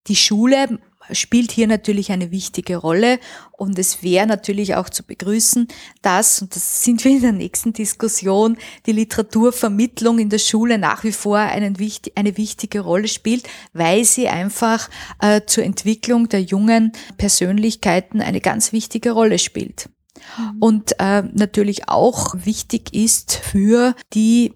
Die 0.08 0.16
Schule 0.16 0.80
spielt 1.12 1.52
hier 1.52 1.68
natürlich 1.68 2.12
eine 2.12 2.32
wichtige 2.32 2.78
Rolle 2.78 3.20
und 3.52 3.80
es 3.80 4.04
wäre 4.04 4.28
natürlich 4.28 4.76
auch 4.76 4.90
zu 4.90 5.04
begrüßen, 5.04 5.68
dass, 6.02 6.42
und 6.42 6.56
das 6.56 6.84
sind 6.84 7.04
wir 7.04 7.12
in 7.12 7.22
der 7.22 7.32
nächsten 7.32 7.74
Diskussion, 7.74 8.58
die 8.86 8.92
Literaturvermittlung 8.92 10.20
in 10.20 10.30
der 10.30 10.40
Schule 10.40 10.78
nach 10.78 11.04
wie 11.04 11.12
vor 11.12 11.38
einen, 11.38 11.78
eine 12.16 12.38
wichtige 12.38 12.80
Rolle 12.82 13.08
spielt, 13.08 13.48
weil 13.74 14.04
sie 14.06 14.28
einfach 14.28 14.90
äh, 15.22 15.42
zur 15.46 15.64
Entwicklung 15.64 16.30
der 16.30 16.42
jungen 16.42 16.92
Persönlichkeiten 17.18 18.22
eine 18.22 18.42
ganz 18.42 18.74
wichtige 18.74 19.12
Rolle 19.12 19.40
spielt. 19.40 19.90
Mhm. 20.38 20.58
Und 20.60 21.00
äh, 21.00 21.24
natürlich 21.34 21.90
auch 21.90 22.36
wichtig 22.36 22.94
ist 22.94 23.36
für 23.36 23.96
die 24.14 24.54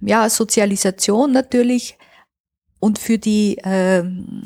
ja, 0.00 0.28
Sozialisation 0.28 1.32
natürlich 1.32 1.98
und 2.80 2.98
für 2.98 3.18
die 3.18 3.58
äh, 3.58 4.02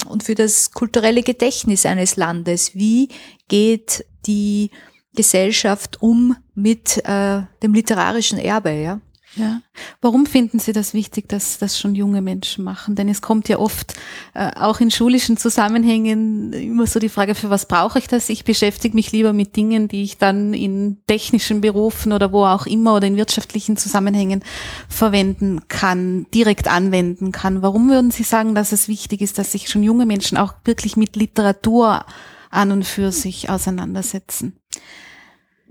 und 0.09 0.22
für 0.22 0.35
das 0.35 0.70
kulturelle 0.72 1.22
Gedächtnis 1.22 1.87
eines 1.87 2.16
Landes. 2.16 2.74
Wie 2.74 3.09
geht 3.49 4.05
die 4.26 4.70
Gesellschaft 5.14 6.01
um 6.01 6.37
mit 6.55 6.99
äh, 7.05 7.43
dem 7.62 7.74
literarischen 7.74 8.39
Erbe? 8.39 8.70
Ja? 8.70 9.01
Ja. 9.37 9.61
Warum 10.01 10.26
finden 10.26 10.59
Sie 10.59 10.72
das 10.72 10.93
wichtig, 10.93 11.28
dass 11.28 11.59
das 11.59 11.78
schon 11.78 11.95
junge 11.95 12.20
Menschen 12.20 12.64
machen? 12.64 12.97
Denn 12.97 13.09
es 13.09 13.22
kommt 13.22 13.49
ja 13.49 13.61
oft 13.61 13.95
äh, 14.35 14.51
auch 14.57 14.81
in 14.81 14.91
schulischen 14.91 15.37
Zusammenhängen 15.37 16.53
immer 16.53 16.87
so 16.87 16.99
die 16.99 17.09
Frage, 17.09 17.37
für 17.37 17.49
was 17.49 17.66
brauche 17.66 18.01
ich 18.01 18.09
das? 18.09 18.28
Ich 18.28 18.45
beschäftige 18.45 18.97
mich 18.97 19.12
lieber 19.12 19.33
mit 19.33 19.55
Dingen, 19.55 19.87
die 19.87 20.03
ich 20.03 20.18
dann 20.18 20.53
in 20.53 20.99
technischen 21.07 21.61
Berufen 21.61 22.12
oder 22.12 22.33
wo 22.33 22.45
auch 22.45 22.66
immer 22.66 22.97
oder 22.97 23.07
in 23.07 23.16
wirtschaftlichen 23.16 23.76
Zusammenhängen 23.76 24.43
verwenden 24.89 25.61
kann, 25.68 26.26
direkt 26.35 26.66
anwenden 26.66 27.31
kann. 27.31 27.62
Warum 27.62 27.89
würden 27.89 28.11
Sie 28.11 28.24
sagen, 28.24 28.57
dass 28.57 28.72
es 28.72 28.89
wichtig 28.89 29.20
ist, 29.20 29.39
dass 29.39 29.53
sich 29.53 29.68
schon 29.68 29.85
junge 29.85 30.07
Menschen 30.07 30.39
auch 30.39 30.55
wirklich 30.64 30.97
mit 30.97 31.14
Literatur 31.14 32.05
an 32.51 32.72
und 32.72 32.85
für 32.85 33.12
sich 33.12 33.49
auseinandersetzen? 33.49 34.57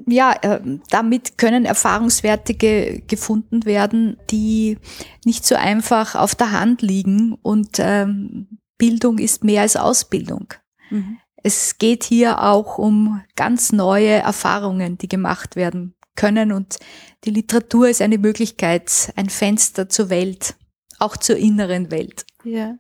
Ja, 0.08 0.34
äh, 0.42 0.62
damit 0.90 1.38
können 1.38 1.66
Erfahrungswerte 1.66 2.54
ge 2.54 3.04
gefunden 3.08 3.66
werden, 3.66 4.18
die 4.30 4.78
nicht 5.26 5.46
so 5.46 5.56
einfach 5.56 6.16
auf 6.16 6.36
der 6.36 6.52
Hand 6.52 6.82
liegen. 6.82 7.34
Und 7.42 7.78
ähm, 7.80 8.60
Bildung 8.78 9.18
ist 9.18 9.44
mehr 9.44 9.62
als 9.62 9.76
Ausbildung. 9.76 10.54
Mhm. 10.90 11.18
Es 11.44 11.78
geht 11.78 12.04
hier 12.04 12.44
auch 12.44 12.78
um 12.78 13.22
ganz 13.36 13.72
neue 13.72 14.10
Erfahrungen, 14.10 14.98
die 14.98 15.08
gemacht 15.08 15.56
werden 15.56 15.96
können. 16.16 16.52
Und 16.52 16.78
die 17.24 17.32
Literatur 17.32 17.90
ist 17.90 18.02
eine 18.02 18.18
Möglichkeit, 18.18 19.14
ein 19.16 19.30
Fenster 19.30 19.90
zur 19.90 20.10
Welt, 20.10 20.56
auch 20.98 21.18
zur 21.18 21.38
inneren 21.38 21.92
Welt. 21.92 22.26
Ja. 22.44 22.76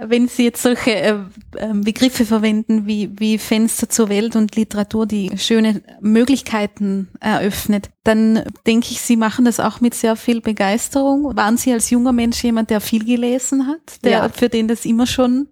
Wenn 0.00 0.28
Sie 0.28 0.44
jetzt 0.44 0.62
solche 0.62 0.94
äh, 0.94 1.18
ähm, 1.58 1.82
Begriffe 1.82 2.24
verwenden 2.24 2.86
wie, 2.86 3.10
wie 3.18 3.38
Fenster 3.38 3.88
zur 3.88 4.08
Welt 4.08 4.36
und 4.36 4.56
Literatur, 4.56 5.06
die 5.06 5.30
schöne 5.38 5.82
Möglichkeiten 6.00 7.08
eröffnet, 7.20 7.90
dann 8.04 8.42
denke 8.66 8.88
ich, 8.90 9.00
Sie 9.00 9.16
machen 9.16 9.44
das 9.44 9.60
auch 9.60 9.80
mit 9.80 9.94
sehr 9.94 10.16
viel 10.16 10.40
Begeisterung. 10.40 11.36
Waren 11.36 11.56
Sie 11.56 11.72
als 11.72 11.90
junger 11.90 12.12
Mensch 12.12 12.42
jemand, 12.42 12.70
der 12.70 12.80
viel 12.80 13.04
gelesen 13.04 13.66
hat, 13.66 14.04
der, 14.04 14.10
ja. 14.10 14.28
für 14.28 14.48
den 14.48 14.68
das 14.68 14.84
immer 14.84 15.06
schon 15.06 15.48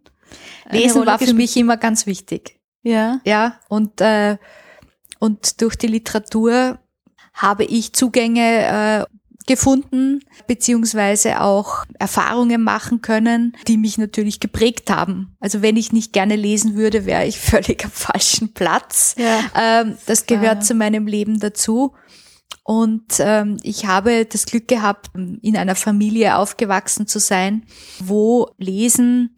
Lesen 0.71 1.07
war 1.07 1.19
für 1.19 1.35
mich 1.35 1.57
immer 1.57 1.77
ganz 1.77 2.07
wichtig. 2.07 2.61
Ja. 2.83 3.21
Ja, 3.25 3.61
und, 3.69 4.01
äh, 4.01 4.37
und 5.19 5.61
durch 5.61 5.77
die 5.77 5.87
Literatur 5.87 6.79
habe 7.33 7.65
ich 7.65 7.93
Zugänge 7.93 9.07
äh, 9.09 9.15
gefunden, 9.47 10.21
beziehungsweise 10.47 11.41
auch 11.41 11.85
Erfahrungen 11.99 12.63
machen 12.63 13.03
können, 13.03 13.57
die 13.69 13.77
mich 13.77 13.99
natürlich 13.99 14.41
geprägt 14.41 14.91
haben. 14.91 15.37
Also 15.41 15.63
wenn 15.63 15.77
ich 15.77 15.93
nicht 15.93 16.13
gerne 16.13 16.37
lesen 16.37 16.77
würde, 16.77 17.07
wäre 17.07 17.27
ich 17.27 17.39
völlig 17.41 17.85
am 17.85 17.91
falschen 17.91 18.55
Platz. 18.55 19.15
Ja. 19.19 19.83
Ähm, 19.83 19.97
das 20.07 20.27
gehört 20.27 20.59
ja. 20.59 20.61
zu 20.61 20.75
meinem 20.75 21.07
Leben 21.07 21.41
dazu. 21.41 21.95
Und 22.63 23.17
ähm, 23.19 23.59
ich 23.63 23.85
habe 23.85 24.25
das 24.25 24.47
Glück 24.47 24.69
gehabt, 24.69 25.11
in 25.15 25.57
einer 25.57 25.75
Familie 25.75 26.37
aufgewachsen 26.39 27.07
zu 27.07 27.19
sein, 27.19 27.67
wo 28.01 28.49
Lesen 28.57 29.37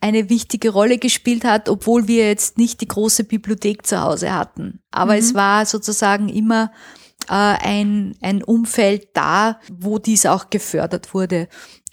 eine 0.00 0.28
wichtige 0.28 0.70
Rolle 0.70 0.98
gespielt 0.98 1.44
hat, 1.44 1.68
obwohl 1.68 2.08
wir 2.08 2.28
jetzt 2.28 2.58
nicht 2.58 2.80
die 2.80 2.88
große 2.88 3.24
Bibliothek 3.24 3.86
zu 3.86 4.02
Hause 4.02 4.34
hatten. 4.34 4.80
Aber 4.90 5.14
mhm. 5.14 5.18
es 5.18 5.34
war 5.34 5.66
sozusagen 5.66 6.28
immer 6.28 6.72
ein, 7.32 8.16
ein 8.20 8.42
Umfeld 8.42 9.08
da, 9.14 9.60
wo 9.72 9.98
dies 9.98 10.26
auch 10.26 10.50
gefördert 10.50 11.14
wurde, 11.14 11.48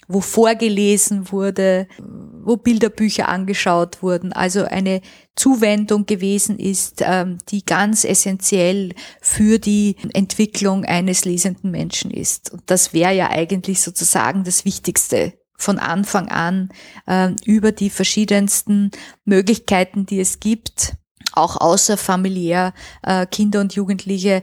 wo 0.08 0.20
vorgelesen 0.20 1.30
wurde, 1.30 1.86
wo 1.98 2.56
Bilderbücher 2.56 3.28
angeschaut 3.28 4.02
wurden, 4.02 4.32
also 4.32 4.64
eine 4.64 5.00
Zuwendung 5.36 6.06
gewesen 6.06 6.58
ist, 6.58 7.02
ähm, 7.02 7.38
die 7.48 7.64
ganz 7.64 8.04
essentiell 8.04 8.94
für 9.20 9.58
die 9.58 9.96
Entwicklung 10.12 10.84
eines 10.84 11.24
lesenden 11.24 11.70
Menschen 11.70 12.10
ist. 12.10 12.52
Und 12.52 12.62
das 12.66 12.92
wäre 12.92 13.14
ja 13.14 13.30
eigentlich 13.30 13.80
sozusagen 13.80 14.44
das 14.44 14.64
Wichtigste 14.64 15.34
von 15.56 15.78
Anfang 15.78 16.28
an 16.28 16.70
äh, 17.06 17.30
über 17.44 17.72
die 17.72 17.90
verschiedensten 17.90 18.90
Möglichkeiten, 19.24 20.06
die 20.06 20.20
es 20.20 20.40
gibt, 20.40 20.94
auch 21.32 21.56
außerfamiliär 21.56 22.74
äh, 23.02 23.26
Kinder 23.26 23.60
und 23.60 23.74
Jugendliche 23.74 24.42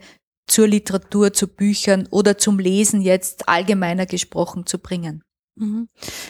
zur 0.49 0.67
Literatur, 0.67 1.33
zu 1.33 1.47
Büchern 1.47 2.07
oder 2.11 2.37
zum 2.37 2.59
Lesen 2.59 3.01
jetzt 3.01 3.47
allgemeiner 3.47 4.05
gesprochen 4.05 4.65
zu 4.65 4.79
bringen. 4.79 5.23
Mhm. 5.59 5.89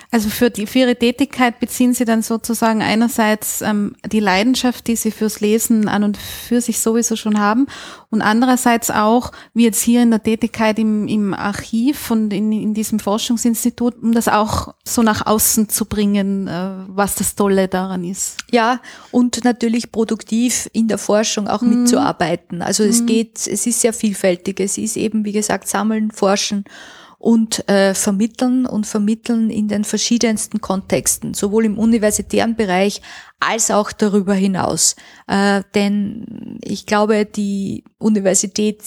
Also 0.10 0.30
für, 0.30 0.50
die, 0.50 0.66
für 0.66 0.80
Ihre 0.80 0.96
Tätigkeit 0.96 1.60
beziehen 1.60 1.94
Sie 1.94 2.04
dann 2.04 2.24
sozusagen 2.24 2.82
einerseits 2.82 3.62
ähm, 3.62 3.96
die 4.12 4.20
Leidenschaft, 4.20 4.88
die 4.88 4.96
Sie 4.96 5.12
fürs 5.12 5.40
Lesen 5.40 5.88
an 5.88 6.04
und 6.04 6.18
für 6.18 6.62
sich 6.62 6.80
sowieso 6.80 7.16
schon 7.16 7.40
haben 7.40 7.68
und 8.10 8.24
andererseits 8.24 8.90
auch, 8.90 9.32
wie 9.54 9.66
jetzt 9.66 9.82
hier 9.82 10.02
in 10.02 10.10
der 10.10 10.24
Tätigkeit 10.24 10.80
im, 10.80 11.08
im 11.08 11.36
Archiv 11.36 12.10
und 12.10 12.34
in, 12.34 12.52
in 12.52 12.74
diesem 12.74 13.00
Forschungsinstitut, 13.00 14.02
um 14.02 14.14
das 14.14 14.28
auch 14.28 14.74
so 14.84 15.04
nach 15.04 15.28
außen 15.28 15.70
zu 15.70 15.86
bringen, 15.86 16.48
äh, 16.48 16.72
was 16.88 17.16
das 17.16 17.36
Tolle 17.36 17.68
daran 17.68 18.04
ist. 18.04 18.38
Ja, 18.52 18.82
und 19.12 19.44
natürlich 19.44 19.92
produktiv 19.92 20.68
in 20.74 20.88
der 20.88 20.98
Forschung 20.98 21.48
auch 21.48 21.62
mhm. 21.62 21.84
mitzuarbeiten. 21.84 22.64
Also 22.64 22.84
es 22.84 23.02
mhm. 23.02 23.06
geht, 23.06 23.36
es 23.38 23.68
ist 23.68 23.82
sehr 23.82 23.94
vielfältig. 23.94 24.60
Es 24.60 24.80
ist 24.80 24.98
eben, 24.98 25.24
wie 25.24 25.34
gesagt, 25.34 25.68
sammeln, 25.68 26.10
forschen 26.10 26.66
und 27.20 27.68
äh, 27.70 27.94
vermitteln 27.94 28.66
und 28.66 28.88
vermitteln 28.88 29.50
in 29.50 29.68
den 29.68 29.84
verschiedensten 29.84 30.62
Kontexten, 30.62 31.34
sowohl 31.34 31.66
im 31.66 31.78
universitären 31.78 32.56
Bereich 32.56 33.02
als 33.42 33.70
auch 33.70 33.92
darüber 33.92 34.34
hinaus. 34.34 34.96
Äh, 35.28 35.64
denn 35.76 36.60
ich 36.64 36.86
glaube, 36.86 37.26
die 37.26 37.84
Universität 37.98 38.82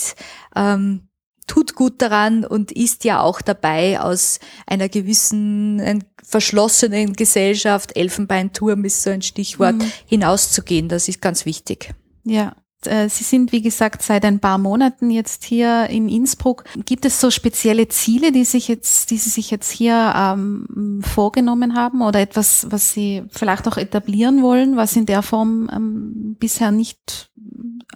ähm, 0.56 1.08
tut 1.46 1.74
gut 1.74 2.00
daran 2.00 2.46
und 2.46 2.72
ist 2.72 3.04
ja 3.04 3.20
auch 3.20 3.42
dabei, 3.42 4.00
aus 4.00 4.40
einer 4.66 4.88
gewissen 4.88 6.02
verschlossenen 6.22 7.12
Gesellschaft, 7.12 7.94
Elfenbeinturm 7.94 8.84
ist 8.86 9.02
so 9.02 9.10
ein 9.10 9.20
Stichwort, 9.20 9.74
mhm. 9.74 9.92
hinauszugehen. 10.06 10.88
Das 10.88 11.08
ist 11.08 11.20
ganz 11.20 11.44
wichtig. 11.44 11.94
Ja. 12.24 12.56
Äh, 12.86 13.08
Sie 13.08 13.24
sind, 13.24 13.52
wie 13.52 13.62
gesagt, 13.62 14.02
seit 14.02 14.24
ein 14.24 14.40
paar 14.40 14.58
Monaten 14.58 15.10
jetzt 15.10 15.44
hier 15.44 15.88
in 15.88 16.08
Innsbruck. 16.08 16.64
Gibt 16.84 17.04
es 17.04 17.20
so 17.20 17.30
spezielle 17.30 17.88
Ziele, 17.88 18.32
die 18.32 18.44
sich 18.44 18.68
jetzt, 18.68 19.10
die 19.10 19.18
Sie 19.18 19.30
sich 19.30 19.50
jetzt 19.50 19.70
hier 19.70 20.12
ähm, 20.16 21.02
vorgenommen 21.02 21.74
haben 21.74 22.02
oder 22.02 22.20
etwas, 22.20 22.66
was 22.70 22.92
Sie 22.92 23.22
vielleicht 23.30 23.68
auch 23.68 23.76
etablieren 23.76 24.42
wollen, 24.42 24.76
was 24.76 24.96
in 24.96 25.06
der 25.06 25.22
Form 25.22 25.70
ähm, 25.72 26.36
bisher 26.38 26.70
nicht 26.70 27.30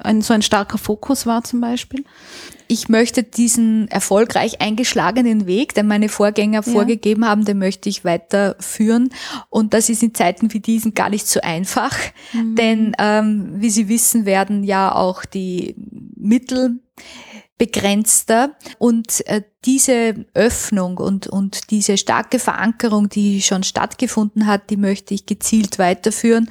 ein, 0.00 0.22
so 0.22 0.34
ein 0.34 0.42
starker 0.42 0.78
Fokus 0.78 1.26
war 1.26 1.44
zum 1.44 1.60
Beispiel? 1.60 2.04
ich 2.68 2.88
möchte 2.88 3.22
diesen 3.22 3.88
erfolgreich 3.88 4.60
eingeschlagenen 4.60 5.46
Weg, 5.46 5.74
den 5.74 5.86
meine 5.86 6.08
Vorgänger 6.08 6.62
ja. 6.64 6.72
vorgegeben 6.72 7.24
haben, 7.24 7.44
den 7.44 7.58
möchte 7.58 7.88
ich 7.88 8.04
weiterführen. 8.04 9.10
Und 9.50 9.74
das 9.74 9.88
ist 9.88 10.02
in 10.02 10.14
Zeiten 10.14 10.52
wie 10.52 10.60
diesen 10.60 10.94
gar 10.94 11.10
nicht 11.10 11.26
so 11.28 11.40
einfach, 11.40 11.96
mhm. 12.32 12.56
denn 12.56 12.92
ähm, 12.98 13.54
wie 13.56 13.70
Sie 13.70 13.88
wissen, 13.88 14.26
werden 14.26 14.64
ja 14.64 14.94
auch 14.94 15.24
die 15.24 15.76
Mittel 16.16 16.80
begrenzter 17.58 18.54
und 18.78 19.26
äh, 19.28 19.42
diese 19.64 20.26
Öffnung 20.34 20.98
und, 20.98 21.26
und 21.26 21.70
diese 21.70 21.96
starke 21.96 22.38
Verankerung, 22.38 23.08
die 23.08 23.40
schon 23.40 23.62
stattgefunden 23.62 24.46
hat, 24.46 24.68
die 24.68 24.76
möchte 24.76 25.14
ich 25.14 25.24
gezielt 25.24 25.78
weiterführen 25.78 26.50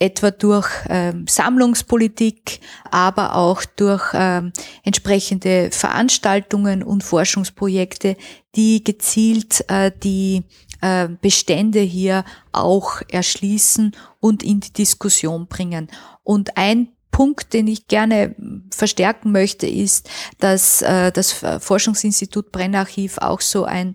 etwa 0.00 0.30
durch 0.30 0.68
ähm, 0.88 1.26
Sammlungspolitik, 1.28 2.60
aber 2.90 3.36
auch 3.36 3.64
durch 3.76 4.02
ähm, 4.14 4.52
entsprechende 4.82 5.70
Veranstaltungen 5.70 6.82
und 6.82 7.04
Forschungsprojekte, 7.04 8.16
die 8.56 8.82
gezielt 8.82 9.64
äh, 9.68 9.92
die 10.02 10.44
äh, 10.80 11.08
Bestände 11.20 11.80
hier 11.80 12.24
auch 12.50 13.02
erschließen 13.08 13.94
und 14.18 14.42
in 14.42 14.60
die 14.60 14.72
Diskussion 14.72 15.46
bringen. 15.46 15.88
Und 16.24 16.56
ein 16.56 16.88
Punkt, 17.10 17.52
den 17.52 17.66
ich 17.66 17.86
gerne 17.86 18.34
verstärken 18.70 19.32
möchte, 19.32 19.66
ist, 19.66 20.08
dass 20.38 20.80
äh, 20.80 21.12
das 21.12 21.32
Forschungsinstitut 21.32 22.52
Brennarchiv 22.52 23.18
auch 23.18 23.40
so 23.40 23.64
ein 23.64 23.94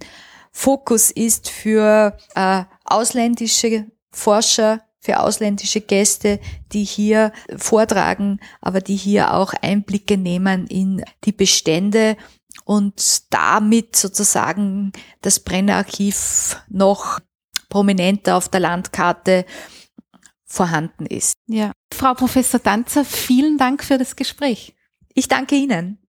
Fokus 0.51 1.11
ist 1.11 1.49
für 1.49 2.15
äh, 2.35 2.63
ausländische 2.85 3.87
Forscher, 4.11 4.84
für 5.05 5.19
ausländische 5.19 5.81
Gäste, 5.81 6.39
die 6.71 6.83
hier 6.83 7.31
vortragen, 7.55 8.39
aber 8.59 8.81
die 8.81 8.95
hier 8.95 9.33
auch 9.33 9.53
Einblicke 9.61 10.17
nehmen 10.17 10.65
in 10.65 11.03
die 11.25 11.31
Bestände 11.31 12.17
und 12.63 13.31
damit 13.31 13.95
sozusagen 13.95 14.91
das 15.21 15.39
Brennarchiv 15.39 16.59
noch 16.69 17.19
prominenter 17.69 18.35
auf 18.35 18.49
der 18.49 18.61
Landkarte 18.61 19.45
vorhanden 20.45 21.05
ist. 21.05 21.35
Ja. 21.45 21.71
Frau 21.93 22.13
Professor 22.15 22.59
Danzer, 22.59 23.05
vielen 23.05 23.57
Dank 23.57 23.83
für 23.83 23.99
das 23.99 24.15
Gespräch. 24.15 24.75
Ich 25.13 25.27
danke 25.27 25.55
Ihnen. 25.55 25.99